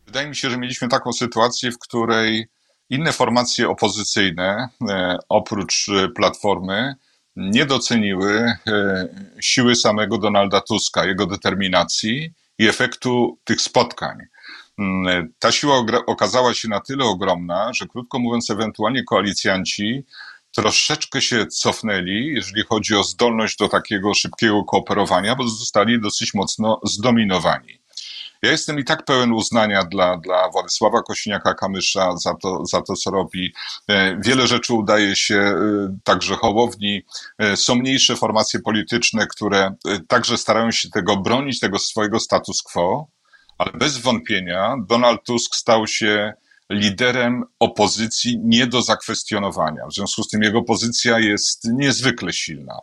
Wydaje 0.07 0.29
mi 0.29 0.37
się, 0.37 0.51
że 0.51 0.59
mieliśmy 0.59 0.89
taką 0.89 1.13
sytuację, 1.13 1.73
w 1.73 1.79
której 1.79 2.49
inne 2.91 3.13
formacje 3.13 3.69
opozycyjne, 3.69 4.69
e, 4.89 5.19
oprócz 5.29 5.89
e, 5.89 6.09
Platformy, 6.09 6.95
nie 7.37 7.67
doceniły 7.67 8.33
e, 8.67 9.09
siły 9.41 9.77
samego 9.77 10.19
Donalda 10.19 10.61
Tuska, 10.61 11.05
jego 11.05 11.27
determinacji 11.27 12.33
i 12.59 12.69
efektu 12.69 13.39
tych 13.45 13.61
spotkań. 13.61 14.19
Mm, 14.79 15.33
ta 15.39 15.53
siła 15.53 15.85
okazała 16.07 16.55
się 16.55 16.69
na 16.69 16.81
tyle 16.81 17.05
ogromna, 17.05 17.73
że 17.73 17.87
krótko 17.87 18.19
mówiąc, 18.19 18.51
ewentualnie 18.51 19.05
koalicjanci 19.05 20.05
troszeczkę 20.53 21.21
się 21.21 21.47
cofnęli, 21.47 22.27
jeżeli 22.35 22.63
chodzi 22.63 22.95
o 22.95 23.05
zdolność 23.05 23.57
do 23.57 23.69
takiego 23.69 24.15
szybkiego 24.15 24.65
kooperowania, 24.65 25.37
bo 25.37 25.49
zostali 25.49 26.01
dosyć 26.01 26.35
mocno 26.35 26.81
zdominowani. 26.85 27.85
Ja 28.43 28.51
jestem 28.51 28.79
i 28.79 28.85
tak 28.85 29.05
pełen 29.05 29.33
uznania 29.33 29.85
dla, 29.85 30.17
dla 30.17 30.51
Władysława 30.51 31.01
Kośniaka-Kamysza 31.01 32.17
za 32.17 32.35
to, 32.35 32.67
za 32.67 32.83
to, 32.83 32.95
co 32.95 33.11
robi. 33.11 33.53
E, 33.89 34.17
wiele 34.21 34.47
rzeczy 34.47 34.75
udaje 34.75 35.17
się 35.17 35.35
e, 35.35 35.57
także 36.05 36.35
Hołowni. 36.35 37.03
E, 37.39 37.57
są 37.57 37.75
mniejsze 37.75 38.17
formacje 38.17 38.61
polityczne, 38.61 39.27
które 39.27 39.75
także 40.09 40.39
starają 40.39 40.71
się 40.71 40.91
tego 40.91 41.17
bronić, 41.17 41.61
tego 41.61 41.79
swojego 41.79 42.21
status 42.21 42.63
quo 42.63 43.14
ale 43.59 43.73
bez 43.73 43.99
wątpienia 43.99 44.77
Donald 44.89 45.25
Tusk 45.25 45.55
stał 45.55 45.87
się 45.87 46.33
liderem 46.71 47.45
opozycji 47.59 48.41
nie 48.45 48.67
do 48.67 48.83
zakwestionowania. 48.83 49.87
W 49.87 49.95
związku 49.95 50.23
z 50.23 50.29
tym 50.29 50.43
jego 50.43 50.63
pozycja 50.63 51.19
jest 51.19 51.65
niezwykle 51.65 52.33
silna. 52.33 52.79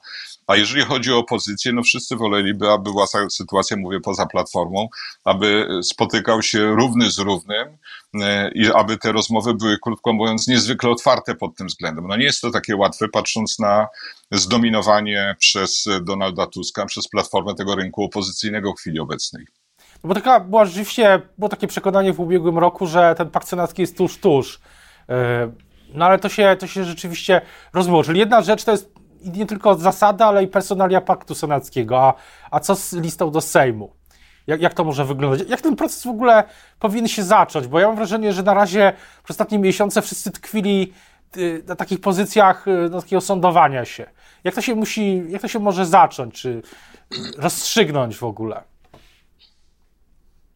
A 0.48 0.56
jeżeli 0.56 0.86
chodzi 0.86 1.14
o 1.14 1.18
opozycję, 1.18 1.74
no 1.74 1.84
wszyscy 1.84 2.16
woleliby, 2.16 2.70
aby 2.70 2.84
była 2.84 3.06
sytuacja, 3.30 3.78
mówię 3.78 4.00
poza 4.00 4.26
platformą, 4.26 4.88
aby 5.24 5.68
spotykał 5.84 6.42
się 6.42 6.76
równy 6.76 7.12
z 7.12 7.20
równym 7.20 7.78
e, 8.22 8.52
i 8.52 8.72
aby 8.72 8.98
te 8.98 9.12
rozmowy 9.12 9.54
były, 9.54 9.78
krótko 9.82 10.14
mówiąc, 10.14 10.48
niezwykle 10.48 10.90
otwarte 10.90 11.36
pod 11.36 11.56
tym 11.56 11.68
względem. 11.68 12.08
No 12.08 12.18
nie 12.18 12.26
jest 12.26 12.42
to 12.42 12.52
takie 12.52 12.76
łatwe, 12.76 13.08
patrząc 13.08 13.60
na 13.60 13.88
zdominowanie 14.32 15.36
przez 15.40 15.86
Donalda 16.02 16.48
Tuska, 16.48 16.86
przez 16.86 17.08
platformę 17.08 17.56
tego 17.56 17.76
rynku 17.76 18.04
opozycyjnego 18.04 18.74
w 18.74 18.80
chwili 18.80 19.00
obecnej. 19.00 19.46
Bo 20.04 20.14
taka 20.14 20.40
była 20.40 20.66
rzeczywiście, 20.66 21.22
było 21.38 21.50
takie 21.50 21.68
przekonanie 21.68 22.14
w 22.14 22.20
ubiegłym 22.20 22.58
roku, 22.58 22.88
że 22.88 23.16
ten 23.18 23.30
pakt 23.30 23.48
senacki 23.48 23.82
jest 23.82 23.98
tuż, 23.98 24.18
tuż. 24.18 24.62
E, 25.10 25.52
no 25.94 26.06
ale 26.06 26.20
to 26.20 26.30
się, 26.30 26.56
to 26.60 26.68
się 26.68 26.84
rzeczywiście 26.84 27.42
rozmyło. 27.74 28.04
Czyli 28.04 28.20
jedna 28.20 28.42
rzecz 28.42 28.64
to 28.64 28.72
jest 28.72 28.94
nie 29.26 29.46
tylko 29.46 29.76
zasada, 29.76 30.26
ale 30.26 30.44
i 30.44 30.48
personalia 30.48 31.02
paktu 31.02 31.36
senackiego. 31.36 32.00
A, 32.00 32.14
a 32.52 32.60
co 32.60 32.76
z 32.76 32.94
listą 32.94 33.32
do 33.32 33.42
Sejmu? 33.42 33.94
Jak, 34.48 34.62
jak 34.62 34.74
to 34.74 34.84
może 34.84 35.06
wyglądać? 35.06 35.50
Jak 35.50 35.62
ten 35.62 35.76
proces 35.76 36.04
w 36.04 36.08
ogóle 36.08 36.44
powinien 36.80 37.08
się 37.08 37.24
zacząć? 37.24 37.68
Bo 37.68 37.80
ja 37.80 37.88
mam 37.88 37.96
wrażenie, 37.96 38.34
że 38.34 38.44
na 38.44 38.54
razie 38.54 38.94
przez 39.24 39.34
ostatnie 39.34 39.60
miesiące 39.60 40.02
wszyscy 40.02 40.32
tkwili 40.32 40.94
y, 41.38 41.64
na 41.68 41.76
takich 41.76 42.02
pozycjach 42.02 42.68
y, 42.68 42.90
no, 42.92 43.02
takiego 43.02 43.22
sądowania 43.22 43.86
się. 43.86 44.06
Jak 44.44 44.56
to 44.56 44.62
się 44.62 44.76
musi, 44.76 45.24
jak 45.30 45.42
to 45.42 45.48
się 45.48 45.60
może 45.60 45.86
zacząć, 45.86 46.42
czy 46.42 46.62
rozstrzygnąć 47.38 48.18
w 48.18 48.24
ogóle? 48.24 48.64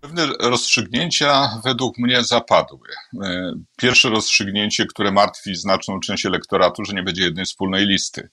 Pewne 0.05 0.27
rozstrzygnięcia 0.39 1.61
według 1.63 1.97
mnie 1.97 2.23
zapadły. 2.23 2.89
E, 3.23 3.53
pierwsze 3.77 4.09
rozstrzygnięcie, 4.09 4.85
które 4.85 5.11
martwi 5.11 5.55
znaczną 5.55 5.99
część 5.99 6.25
elektoratu, 6.25 6.85
że 6.85 6.93
nie 6.93 7.03
będzie 7.03 7.23
jednej 7.23 7.45
wspólnej 7.45 7.85
listy. 7.85 8.29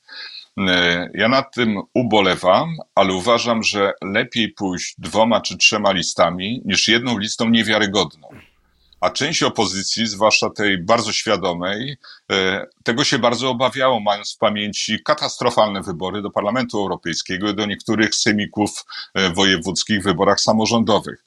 E, 0.58 1.10
ja 1.14 1.28
nad 1.28 1.54
tym 1.54 1.82
ubolewam, 1.94 2.76
ale 2.94 3.12
uważam, 3.12 3.62
że 3.62 3.92
lepiej 4.02 4.48
pójść 4.48 4.94
dwoma 4.98 5.40
czy 5.40 5.56
trzema 5.56 5.92
listami 5.92 6.62
niż 6.64 6.88
jedną 6.88 7.18
listą 7.18 7.48
niewiarygodną. 7.48 8.28
A 9.00 9.10
część 9.10 9.42
opozycji, 9.42 10.06
zwłaszcza 10.06 10.50
tej 10.50 10.78
bardzo 10.78 11.12
świadomej, 11.12 11.96
e, 12.32 12.66
tego 12.82 13.04
się 13.04 13.18
bardzo 13.18 13.50
obawiało, 13.50 14.00
mając 14.00 14.34
w 14.34 14.38
pamięci 14.38 15.02
katastrofalne 15.04 15.82
wybory 15.82 16.22
do 16.22 16.30
Parlamentu 16.30 16.78
Europejskiego 16.78 17.50
i 17.50 17.54
do 17.54 17.66
niektórych 17.66 18.14
sejmików 18.14 18.84
wojewódzkich 19.34 20.00
w 20.00 20.04
wyborach 20.04 20.40
samorządowych. 20.40 21.24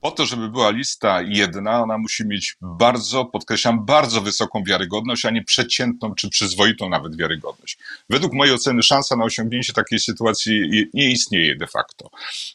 Po 0.00 0.10
to, 0.10 0.26
żeby 0.26 0.48
była 0.48 0.70
lista 0.70 1.22
jedna, 1.22 1.82
ona 1.82 1.98
musi 1.98 2.26
mieć 2.26 2.56
bardzo, 2.60 3.24
podkreślam, 3.24 3.84
bardzo 3.84 4.20
wysoką 4.20 4.64
wiarygodność, 4.64 5.24
a 5.24 5.30
nie 5.30 5.44
przeciętną 5.44 6.14
czy 6.14 6.28
przyzwoitą 6.28 6.88
nawet 6.88 7.16
wiarygodność. 7.16 7.78
Według 8.10 8.32
mojej 8.32 8.54
oceny 8.54 8.82
szansa 8.82 9.16
na 9.16 9.24
osiągnięcie 9.24 9.72
takiej 9.72 10.00
sytuacji 10.00 10.88
nie 10.94 11.10
istnieje 11.10 11.56
de 11.56 11.66
facto. 11.66 12.10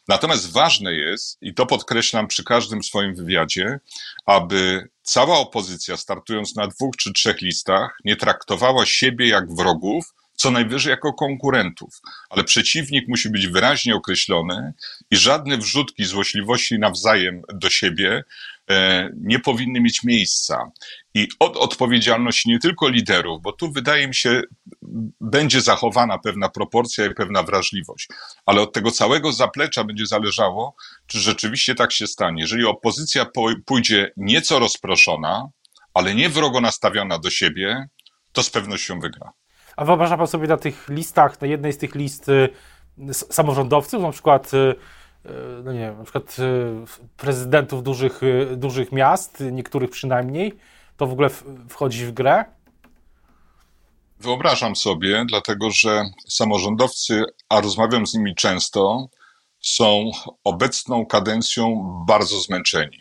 Natomiast 0.08 0.52
ważne 0.52 0.94
jest, 0.94 1.38
i 1.42 1.54
to 1.54 1.66
podkreślam 1.66 2.26
przy 2.26 2.44
każdym 2.44 2.82
swoim 2.82 3.14
wywiadzie, 3.14 3.80
aby 4.26 4.88
cała 5.02 5.38
opozycja, 5.38 5.96
startując 5.96 6.56
na 6.56 6.66
dwóch 6.68 6.96
czy 6.96 7.12
trzech 7.12 7.40
listach, 7.40 7.98
nie 8.04 8.16
traktowała 8.16 8.86
siebie 8.86 9.28
jak 9.28 9.54
wrogów, 9.54 10.14
co 10.36 10.50
najwyżej 10.50 10.90
jako 10.90 11.12
konkurentów, 11.12 12.00
ale 12.30 12.44
przeciwnik 12.44 13.08
musi 13.08 13.30
być 13.30 13.46
wyraźnie 13.48 13.94
określony 13.94 14.72
i 15.10 15.16
żadne 15.16 15.58
wrzutki 15.58 16.04
złośliwości 16.04 16.78
nawzajem 16.78 17.42
do 17.54 17.70
siebie 17.70 18.24
e, 18.70 19.08
nie 19.20 19.38
powinny 19.38 19.80
mieć 19.80 20.02
miejsca. 20.02 20.70
I 21.14 21.28
od 21.38 21.56
odpowiedzialności 21.56 22.48
nie 22.48 22.58
tylko 22.58 22.88
liderów, 22.88 23.42
bo 23.42 23.52
tu 23.52 23.72
wydaje 23.72 24.08
mi 24.08 24.14
się, 24.14 24.42
będzie 25.20 25.60
zachowana 25.60 26.18
pewna 26.18 26.48
proporcja 26.48 27.06
i 27.06 27.14
pewna 27.14 27.42
wrażliwość, 27.42 28.08
ale 28.46 28.60
od 28.60 28.72
tego 28.72 28.90
całego 28.90 29.32
zaplecza 29.32 29.84
będzie 29.84 30.06
zależało, 30.06 30.76
czy 31.06 31.20
rzeczywiście 31.20 31.74
tak 31.74 31.92
się 31.92 32.06
stanie. 32.06 32.42
Jeżeli 32.42 32.64
opozycja 32.64 33.26
pójdzie 33.66 34.12
nieco 34.16 34.58
rozproszona, 34.58 35.48
ale 35.94 36.14
nie 36.14 36.28
wrogo 36.28 36.60
nastawiona 36.60 37.18
do 37.18 37.30
siebie, 37.30 37.88
to 38.32 38.42
z 38.42 38.50
pewnością 38.50 39.00
wygra. 39.00 39.32
A 39.76 39.84
wyobraża 39.84 40.16
pan 40.16 40.26
sobie 40.26 40.48
na 40.48 40.56
tych 40.56 40.88
listach, 40.88 41.40
na 41.40 41.46
jednej 41.46 41.72
z 41.72 41.78
tych 41.78 41.94
list 41.94 42.28
y, 42.28 42.48
samorządowców, 43.12 44.02
na 44.02 44.10
przykład, 44.10 44.54
y, 44.54 44.56
y, 44.56 45.30
no 45.64 45.72
nie 45.72 45.92
na 45.92 46.02
przykład 46.02 46.36
prezydentów 47.16 47.82
dużych, 47.82 48.20
dużych 48.56 48.92
miast, 48.92 49.44
niektórych 49.52 49.90
przynajmniej, 49.90 50.52
to 50.96 51.06
w 51.06 51.12
ogóle 51.12 51.30
wchodzi 51.68 52.06
w 52.06 52.12
grę? 52.12 52.44
Wyobrażam 54.20 54.76
sobie, 54.76 55.24
dlatego 55.28 55.70
że 55.70 56.04
samorządowcy, 56.28 57.22
a 57.48 57.60
rozmawiam 57.60 58.06
z 58.06 58.14
nimi 58.14 58.34
często, 58.34 59.08
są 59.60 60.10
obecną 60.44 61.06
kadencją 61.06 61.84
bardzo 62.08 62.40
zmęczeni. 62.40 62.98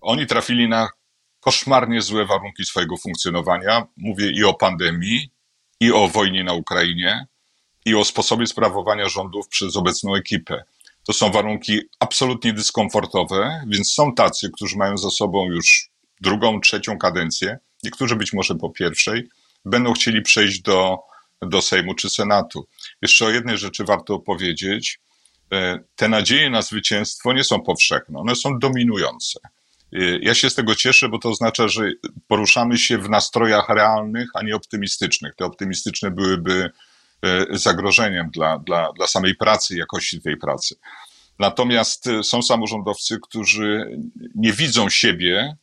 Oni 0.00 0.26
trafili 0.26 0.68
na 0.68 0.88
koszmarnie 1.40 2.02
złe 2.02 2.26
warunki 2.26 2.64
swojego 2.64 2.96
funkcjonowania. 2.96 3.86
Mówię 3.96 4.30
i 4.30 4.44
o 4.44 4.54
pandemii, 4.54 5.31
i 5.82 5.92
o 5.92 6.08
wojnie 6.08 6.44
na 6.44 6.52
Ukrainie, 6.52 7.26
i 7.84 7.94
o 7.94 8.04
sposobie 8.04 8.46
sprawowania 8.46 9.08
rządów 9.08 9.48
przez 9.48 9.76
obecną 9.76 10.14
ekipę. 10.14 10.64
To 11.06 11.12
są 11.12 11.30
warunki 11.30 11.80
absolutnie 12.00 12.52
dyskomfortowe, 12.52 13.64
więc 13.66 13.92
są 13.94 14.14
tacy, 14.14 14.50
którzy 14.54 14.76
mają 14.76 14.98
za 14.98 15.10
sobą 15.10 15.46
już 15.46 15.90
drugą, 16.20 16.60
trzecią 16.60 16.98
kadencję, 16.98 17.58
niektórzy 17.82 18.16
być 18.16 18.32
może 18.32 18.54
po 18.54 18.70
pierwszej, 18.70 19.28
będą 19.64 19.92
chcieli 19.92 20.22
przejść 20.22 20.60
do, 20.60 20.98
do 21.40 21.62
Sejmu 21.62 21.94
czy 21.94 22.10
Senatu. 22.10 22.66
Jeszcze 23.02 23.26
o 23.26 23.30
jednej 23.30 23.58
rzeczy 23.58 23.84
warto 23.84 24.18
powiedzieć. 24.18 25.00
E, 25.52 25.78
te 25.96 26.08
nadzieje 26.08 26.50
na 26.50 26.62
zwycięstwo 26.62 27.32
nie 27.32 27.44
są 27.44 27.60
powszechne, 27.60 28.18
one 28.18 28.36
są 28.36 28.58
dominujące. 28.58 29.40
Y, 29.94 30.20
ja 30.22 30.34
się 30.34 30.50
z 30.50 30.54
tego 30.54 30.74
cieszę, 30.74 31.08
bo 31.08 31.18
to 31.18 31.28
oznacza, 31.28 31.68
że 31.68 31.90
poruszamy 32.28 32.78
się 32.78 32.98
w 32.98 33.10
nastrojach 33.10 33.68
realnych, 33.68 34.28
a 34.34 34.42
nie 34.42 34.56
optymistycznych. 34.56 35.34
Te 35.34 35.44
optymistyczne 35.44 36.10
byłyby 36.10 36.70
y, 37.52 37.58
zagrożeniem 37.58 38.30
dla, 38.30 38.58
dla, 38.58 38.92
dla 38.92 39.06
samej 39.06 39.34
pracy, 39.34 39.76
jakości 39.76 40.20
tej 40.20 40.36
pracy. 40.36 40.76
Natomiast 41.38 42.06
y, 42.06 42.24
są 42.24 42.42
samorządowcy, 42.42 43.18
którzy 43.22 43.98
nie 44.34 44.52
widzą 44.52 44.88
siebie 44.88 45.56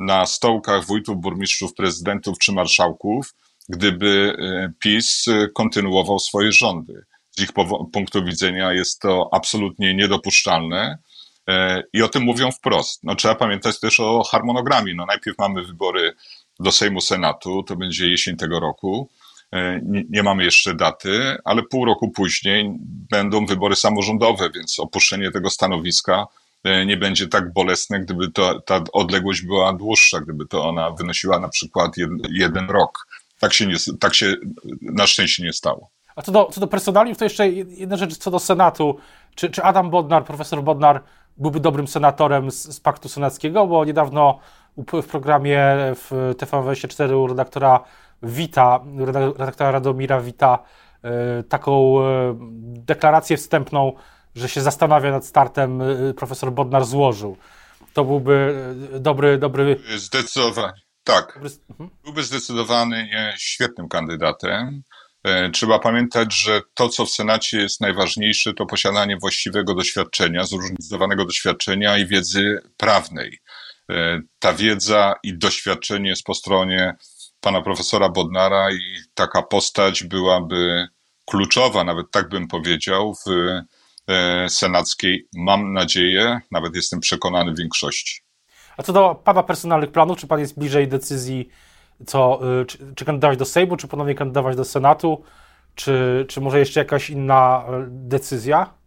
na 0.00 0.26
stołkach 0.26 0.84
wójtów, 0.84 1.20
burmistrzów, 1.20 1.74
prezydentów 1.74 2.38
czy 2.38 2.52
marszałków, 2.52 3.34
gdyby 3.68 4.36
PiS 4.78 5.26
kontynuował 5.54 6.18
swoje 6.18 6.52
rządy. 6.52 7.04
Z 7.30 7.42
ich 7.42 7.52
punktu 7.92 8.24
widzenia 8.24 8.72
jest 8.72 9.00
to 9.00 9.28
absolutnie 9.32 9.94
niedopuszczalne 9.94 10.98
E, 10.98 10.98
I 11.92 12.02
o 12.02 12.08
tym 12.08 12.22
mówią 12.22 12.52
wprost. 12.52 13.04
No, 13.04 13.14
trzeba 13.14 13.34
pamiętać 13.34 13.80
też 13.80 14.00
o 14.00 14.22
harmonogramie. 14.22 14.94
No, 14.94 15.06
najpierw 15.06 15.38
mamy 15.38 15.64
wybory 15.64 16.14
do 16.60 16.72
Sejmu 16.72 17.00
Senatu, 17.00 17.62
to 17.62 17.76
będzie 17.76 18.10
jesień 18.10 18.36
tego 18.36 18.60
roku. 18.60 19.08
E, 19.52 19.80
nie, 20.10 20.22
mamy 20.22 20.44
jeszcze 20.44 20.74
daty, 20.74 21.36
ale 21.44 21.62
pół 21.62 21.84
roku 21.84 22.10
później 22.10 22.72
będą 23.10 23.46
wybory 23.46 23.76
samorządowe, 23.76 24.50
więc 24.54 24.80
opuszczenie 24.80 25.30
tego 25.30 25.50
stanowiska 25.50 26.26
e, 26.64 26.86
nie 26.86 26.96
będzie 26.96 27.28
tak 27.28 27.52
bolesne, 27.52 28.00
gdyby 28.00 28.30
to, 28.30 28.60
ta 28.60 28.84
odległość 28.92 29.42
była 29.42 29.72
dłuższa, 29.72 30.20
gdyby 30.20 30.46
to 30.46 30.64
ona 30.68 30.90
wynosiła 30.90 31.40
na 31.40 31.48
przykład 31.48 31.96
jeden, 31.96 32.18
jeden 32.30 32.70
rok. 32.70 33.06
Tak 33.40 33.52
się, 33.52 33.66
nie, 33.66 33.76
tak 34.00 34.14
się 34.14 34.34
na 34.82 35.06
szczęście 35.06 35.42
nie 35.42 35.52
stało. 35.52 35.90
A 36.16 36.22
co 36.22 36.32
do, 36.32 36.44
co 36.52 36.60
do 36.60 36.66
personaliów, 36.66 37.18
to 37.18 37.24
jeszcze 37.24 37.48
jedna 37.48 37.96
rzecz 37.96 38.16
co 38.16 38.30
do 38.30 38.38
Senatu. 38.38 38.98
Czy, 39.34 39.50
czy 39.50 39.62
Adam 39.62 39.90
Bodnar, 39.90 40.24
profesor 40.24 40.62
Bodnar, 40.62 41.02
byłby 41.36 41.60
dobrym 41.60 41.88
senatorem 41.88 42.50
z, 42.50 42.74
z 42.76 42.80
Paktu 42.80 43.08
Senackiego, 43.08 43.66
bo 43.66 43.84
niedawno 43.84 44.38
w 44.76 45.06
programie 45.06 45.76
w 45.94 46.34
TV24 46.38 47.14
u 47.24 47.26
redaktora 47.26 47.84
Wita, 48.22 48.80
redaktora 49.38 49.70
Radomira 49.70 50.20
Wita, 50.20 50.58
e, 51.02 51.42
taką 51.42 52.00
e, 52.00 52.36
deklarację 52.86 53.36
wstępną, 53.36 53.92
że 54.34 54.48
się 54.48 54.60
zastanawia 54.60 55.10
nad 55.10 55.26
startem, 55.26 55.82
e, 55.82 56.14
profesor 56.14 56.52
Bodnar 56.52 56.84
złożył. 56.84 57.36
To 57.92 58.04
byłby 58.04 58.64
dobry, 59.00 59.38
dobry... 59.38 59.80
Zdecydowanie, 59.96 60.80
tak. 61.04 61.32
Dobry... 61.34 61.50
Mhm. 61.70 61.90
Byłby 62.04 62.22
zdecydowanie 62.22 63.34
świetnym 63.38 63.88
kandydatem. 63.88 64.82
E, 65.24 65.50
trzeba 65.50 65.78
pamiętać, 65.78 66.34
że 66.34 66.60
to, 66.74 66.88
co 66.88 67.06
w 67.06 67.10
Senacie 67.10 67.60
jest 67.60 67.80
najważniejsze, 67.80 68.52
to 68.54 68.66
posiadanie 68.66 69.16
właściwego 69.16 69.74
doświadczenia, 69.74 70.44
zróżnicowanego 70.44 71.24
doświadczenia 71.24 71.98
i 71.98 72.06
wiedzy 72.06 72.62
prawnej. 72.76 73.38
E, 73.90 74.20
ta 74.38 74.52
wiedza 74.52 75.14
i 75.22 75.38
doświadczenie 75.38 76.08
jest 76.08 76.24
po 76.24 76.34
stronie 76.34 76.94
pana 77.40 77.62
profesora 77.62 78.08
Bodnara 78.08 78.72
i 78.72 78.80
taka 79.14 79.42
postać 79.42 80.04
byłaby 80.04 80.86
kluczowa, 81.24 81.84
nawet 81.84 82.10
tak 82.10 82.28
bym 82.28 82.48
powiedział, 82.48 83.14
w 83.26 83.30
e, 84.08 84.48
senackiej, 84.48 85.28
mam 85.36 85.72
nadzieję, 85.72 86.40
nawet 86.50 86.76
jestem 86.76 87.00
przekonany, 87.00 87.54
większości. 87.58 88.22
A 88.76 88.82
co 88.82 88.92
do 88.92 89.14
pana 89.14 89.42
personalnych 89.42 89.92
planów, 89.92 90.18
czy 90.18 90.26
pan 90.26 90.40
jest 90.40 90.58
bliżej 90.58 90.88
decyzji 90.88 91.48
co, 92.06 92.40
y, 92.60 92.66
czy, 92.66 92.78
czy 92.94 93.04
kandydować 93.04 93.38
do 93.38 93.44
Sejmu, 93.44 93.76
czy 93.76 93.88
ponownie 93.88 94.14
kandydować 94.14 94.56
do 94.56 94.64
Senatu, 94.64 95.22
czy, 95.74 96.24
czy 96.28 96.40
może 96.40 96.58
jeszcze 96.58 96.80
jakaś 96.80 97.10
inna 97.10 97.64
y, 97.68 97.86
decyzja? 97.90 98.82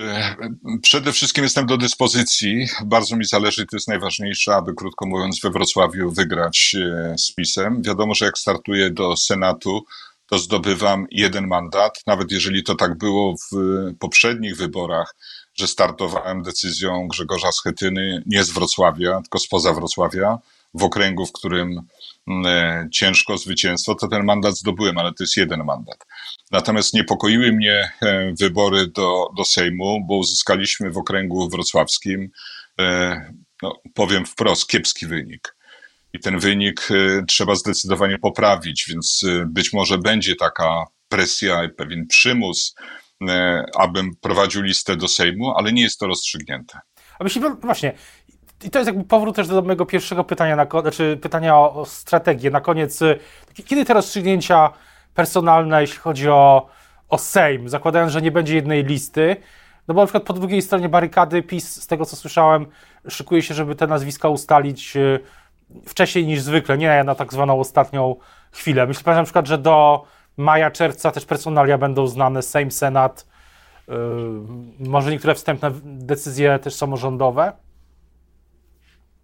E, 0.00 0.36
przede 0.82 1.12
wszystkim 1.12 1.44
jestem 1.44 1.66
do 1.66 1.76
dyspozycji. 1.76 2.66
Bardzo 2.84 3.16
mi 3.16 3.24
zależy, 3.24 3.66
to 3.66 3.76
jest 3.76 3.88
najważniejsze, 3.88 4.54
aby 4.54 4.74
krótko 4.74 5.06
mówiąc 5.06 5.40
we 5.40 5.50
Wrocławiu 5.50 6.10
wygrać 6.10 6.76
e, 6.78 7.14
z 7.18 7.34
PiSem. 7.34 7.82
Wiadomo, 7.82 8.14
że 8.14 8.24
jak 8.24 8.38
startuję 8.38 8.90
do 8.90 9.16
Senatu, 9.16 9.84
to 10.26 10.38
zdobywam 10.38 11.06
jeden 11.10 11.46
mandat. 11.46 12.00
Nawet 12.06 12.32
jeżeli 12.32 12.62
to 12.62 12.74
tak 12.74 12.98
było 12.98 13.34
w 13.34 13.56
poprzednich 13.98 14.56
wyborach, 14.56 15.14
że 15.54 15.66
startowałem 15.66 16.42
decyzją 16.42 17.08
Grzegorza 17.08 17.52
Schetyny 17.52 18.22
nie 18.26 18.44
z 18.44 18.50
Wrocławia, 18.50 19.20
tylko 19.20 19.38
spoza 19.38 19.72
Wrocławia, 19.72 20.38
w 20.74 20.84
okręgu, 20.84 21.26
w 21.26 21.32
którym 21.32 21.80
mm, 22.28 22.46
e, 22.46 22.88
ciężko 22.92 23.38
zwycięstwo, 23.38 23.94
to 23.94 24.08
ten 24.08 24.24
mandat 24.24 24.56
zdobyłem, 24.56 24.98
ale 24.98 25.12
to 25.14 25.24
jest 25.24 25.36
jeden 25.36 25.64
mandat. 25.64 26.06
Natomiast 26.50 26.94
niepokoiły 26.94 27.52
mnie 27.52 27.90
e, 28.02 28.34
wybory 28.40 28.86
do, 28.86 29.28
do 29.36 29.44
Sejmu, 29.44 30.06
bo 30.08 30.16
uzyskaliśmy 30.16 30.90
w 30.90 30.98
okręgu 30.98 31.48
wrocławskim, 31.48 32.30
e, 32.80 33.32
no, 33.62 33.80
powiem 33.94 34.26
wprost, 34.26 34.68
kiepski 34.68 35.06
wynik. 35.06 35.56
I 36.12 36.20
ten 36.20 36.38
wynik 36.38 36.88
trzeba 37.28 37.54
zdecydowanie 37.54 38.18
poprawić, 38.18 38.86
więc 38.88 39.24
być 39.46 39.72
może 39.72 39.98
będzie 39.98 40.36
taka 40.36 40.86
presja 41.08 41.64
i 41.64 41.68
pewien 41.68 42.06
przymus 42.06 42.74
abym 43.78 44.10
prowadził 44.20 44.62
listę 44.62 44.96
do 44.96 45.08
Sejmu, 45.08 45.52
ale 45.56 45.72
nie 45.72 45.82
jest 45.82 45.98
to 45.98 46.06
rozstrzygnięte. 46.06 46.78
A 47.18 47.24
myśli 47.24 47.40
pan, 47.40 47.56
właśnie, 47.60 47.92
i 48.64 48.70
to 48.70 48.78
jest 48.78 48.86
jakby 48.86 49.04
powrót 49.04 49.36
też 49.36 49.48
do 49.48 49.62
mojego 49.62 49.86
pierwszego 49.86 50.24
pytania, 50.24 50.56
na, 50.56 50.66
znaczy 50.80 51.18
pytania 51.22 51.56
o, 51.56 51.74
o 51.74 51.86
strategię. 51.86 52.50
Na 52.50 52.60
koniec, 52.60 53.02
y, 53.02 53.18
kiedy 53.66 53.84
te 53.84 53.94
rozstrzygnięcia 53.94 54.70
personalne, 55.14 55.80
jeśli 55.80 55.98
chodzi 55.98 56.28
o, 56.28 56.68
o 57.08 57.18
Sejm, 57.18 57.68
zakładając, 57.68 58.12
że 58.12 58.22
nie 58.22 58.30
będzie 58.30 58.54
jednej 58.54 58.84
listy, 58.84 59.36
no 59.88 59.94
bo 59.94 60.00
na 60.00 60.06
przykład 60.06 60.22
po 60.22 60.32
drugiej 60.32 60.62
stronie 60.62 60.88
barykady 60.88 61.42
PiS, 61.42 61.82
z 61.82 61.86
tego 61.86 62.06
co 62.06 62.16
słyszałem, 62.16 62.66
szykuje 63.08 63.42
się, 63.42 63.54
żeby 63.54 63.74
te 63.74 63.86
nazwiska 63.86 64.28
ustalić 64.28 64.96
y, 64.96 65.20
wcześniej 65.86 66.26
niż 66.26 66.40
zwykle, 66.40 66.78
nie 66.78 67.04
na 67.04 67.14
tak 67.14 67.32
zwaną 67.32 67.60
ostatnią 67.60 68.16
chwilę. 68.52 68.86
Myślę 68.86 69.02
pan 69.02 69.14
na 69.14 69.24
przykład, 69.24 69.46
że 69.46 69.58
do 69.58 70.04
maja, 70.40 70.70
czerwca 70.70 71.10
też 71.10 71.24
personalia 71.24 71.78
będą 71.78 72.06
znane, 72.06 72.42
Sejm, 72.42 72.70
Senat, 72.70 73.26
może 74.78 75.10
niektóre 75.10 75.34
wstępne 75.34 75.70
decyzje 75.84 76.58
też 76.58 76.74
samorządowe? 76.74 77.52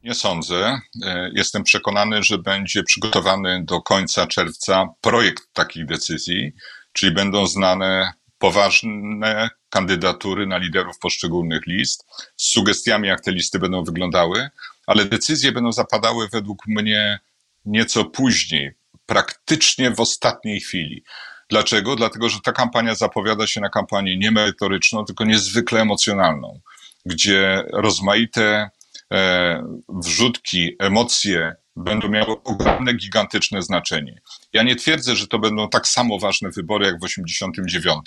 Nie 0.03 0.15
sądzę. 0.15 0.81
E, 1.05 1.31
jestem 1.35 1.63
przekonany, 1.63 2.23
że 2.23 2.39
będzie 2.39 2.83
przygotowany 2.83 3.65
do 3.65 3.81
końca 3.81 4.27
czerwca 4.27 4.89
projekt 5.01 5.53
takich 5.53 5.87
decyzji, 5.87 6.53
czyli 6.93 7.13
będą 7.13 7.47
znane 7.47 8.13
poważne 8.39 9.51
kandydatury 9.71 10.47
na 10.47 10.59
liderów 10.59 10.99
poszczególnych 10.99 11.67
list 11.67 12.07
z 12.37 12.53
sugestiami, 12.53 13.09
jak 13.09 13.21
te 13.21 13.33
listy 13.33 13.59
będą 13.59 13.85
wyglądały, 13.85 14.49
ale 14.87 15.05
decyzje 15.05 15.53
będą 15.53 15.73
zapadały 15.73 16.29
według 16.29 16.67
mnie 16.67 17.19
nieco 17.65 18.05
później, 18.05 18.75
praktycznie 19.07 19.91
w 19.91 20.01
ostatniej 20.01 20.61
chwili. 20.61 21.05
Dlaczego? 21.51 21.97
Dlatego, 21.97 22.29
że 22.29 22.41
ta 22.41 22.53
kampania 22.53 22.95
zapowiada 22.95 23.47
się 23.47 23.61
na 23.61 23.69
kampanię 23.69 24.17
nie 24.17 24.31
merytoryczną, 24.31 25.05
tylko 25.05 25.25
niezwykle 25.25 25.81
emocjonalną, 25.81 26.61
gdzie 27.07 27.65
rozmaite 27.73 28.71
e, 29.13 29.63
wrzutki, 29.89 30.77
emocje 30.79 31.57
będą 31.77 32.09
miały 32.09 32.43
ogromne, 32.43 32.95
gigantyczne 32.95 33.63
znaczenie. 33.63 34.21
Ja 34.53 34.63
nie 34.63 34.77
twierdzę, 34.77 35.17
że 35.17 35.27
to 35.27 35.39
będą 35.39 35.69
tak 35.69 35.89
samo 35.89 36.19
ważne 36.19 36.51
wybory 36.51 36.87
jak 36.87 37.01
w 37.01 37.05
89, 37.05 38.07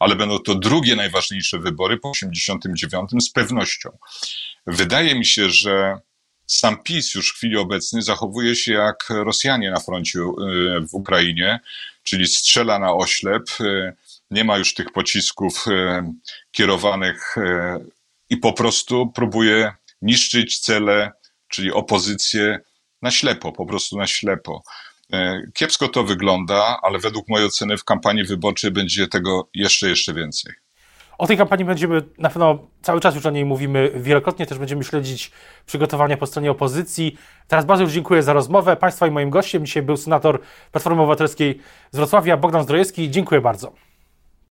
ale 0.00 0.16
będą 0.16 0.38
to 0.38 0.54
drugie 0.54 0.96
najważniejsze 0.96 1.58
wybory 1.58 1.98
po 1.98 2.10
89 2.10 3.10
z 3.20 3.30
pewnością. 3.30 3.98
Wydaje 4.66 5.14
mi 5.14 5.26
się, 5.26 5.50
że 5.50 5.98
sam 6.46 6.82
PiS 6.82 7.14
już 7.14 7.30
w 7.30 7.36
chwili 7.36 7.56
obecnej 7.56 8.02
zachowuje 8.02 8.56
się 8.56 8.72
jak 8.72 9.06
Rosjanie 9.10 9.70
na 9.70 9.80
froncie 9.80 10.18
y, 10.18 10.22
w 10.90 10.94
Ukrainie, 10.94 11.60
czyli 12.02 12.26
strzela 12.26 12.78
na 12.78 12.94
oślep, 12.94 13.42
y, 13.60 13.92
nie 14.30 14.44
ma 14.44 14.58
już 14.58 14.74
tych 14.74 14.92
pocisków 14.92 15.64
y, 15.66 16.02
kierowanych 16.52 17.34
i 18.30 18.36
po 18.36 18.52
prostu 18.52 19.12
próbuje 19.14 19.72
niszczyć 20.02 20.58
cele, 20.58 21.12
czyli 21.48 21.72
opozycję 21.72 22.60
na 23.02 23.10
ślepo, 23.10 23.52
po 23.52 23.66
prostu 23.66 23.98
na 23.98 24.06
ślepo. 24.06 24.62
Kiepsko 25.54 25.88
to 25.88 26.04
wygląda, 26.04 26.78
ale 26.82 26.98
według 26.98 27.28
mojej 27.28 27.46
oceny 27.46 27.78
w 27.78 27.84
kampanii 27.84 28.24
wyborczej 28.24 28.70
będzie 28.70 29.08
tego 29.08 29.48
jeszcze, 29.54 29.88
jeszcze 29.88 30.14
więcej. 30.14 30.52
O 31.18 31.26
tej 31.26 31.36
kampanii 31.36 31.64
będziemy 31.64 32.02
na 32.18 32.28
pewno 32.28 32.58
cały 32.82 33.00
czas 33.00 33.14
już 33.14 33.26
o 33.26 33.30
niej 33.30 33.44
mówimy 33.44 33.90
wielokrotnie, 33.94 34.46
też 34.46 34.58
będziemy 34.58 34.84
śledzić 34.84 35.32
przygotowania 35.66 36.16
po 36.16 36.26
stronie 36.26 36.50
opozycji. 36.50 37.16
Teraz 37.48 37.64
bardzo 37.64 37.84
już 37.84 37.92
dziękuję 37.92 38.22
za 38.22 38.32
rozmowę. 38.32 38.76
Państwa 38.76 39.06
i 39.06 39.10
moim 39.10 39.30
gościem 39.30 39.66
dzisiaj 39.66 39.82
był 39.82 39.96
senator 39.96 40.40
Platformy 40.72 41.02
Obywatelskiej 41.02 41.60
z 41.90 41.96
Wrocławia, 41.96 42.36
Bogdan 42.36 42.62
Zdrojewski. 42.62 43.10
Dziękuję 43.10 43.40
bardzo. 43.40 43.83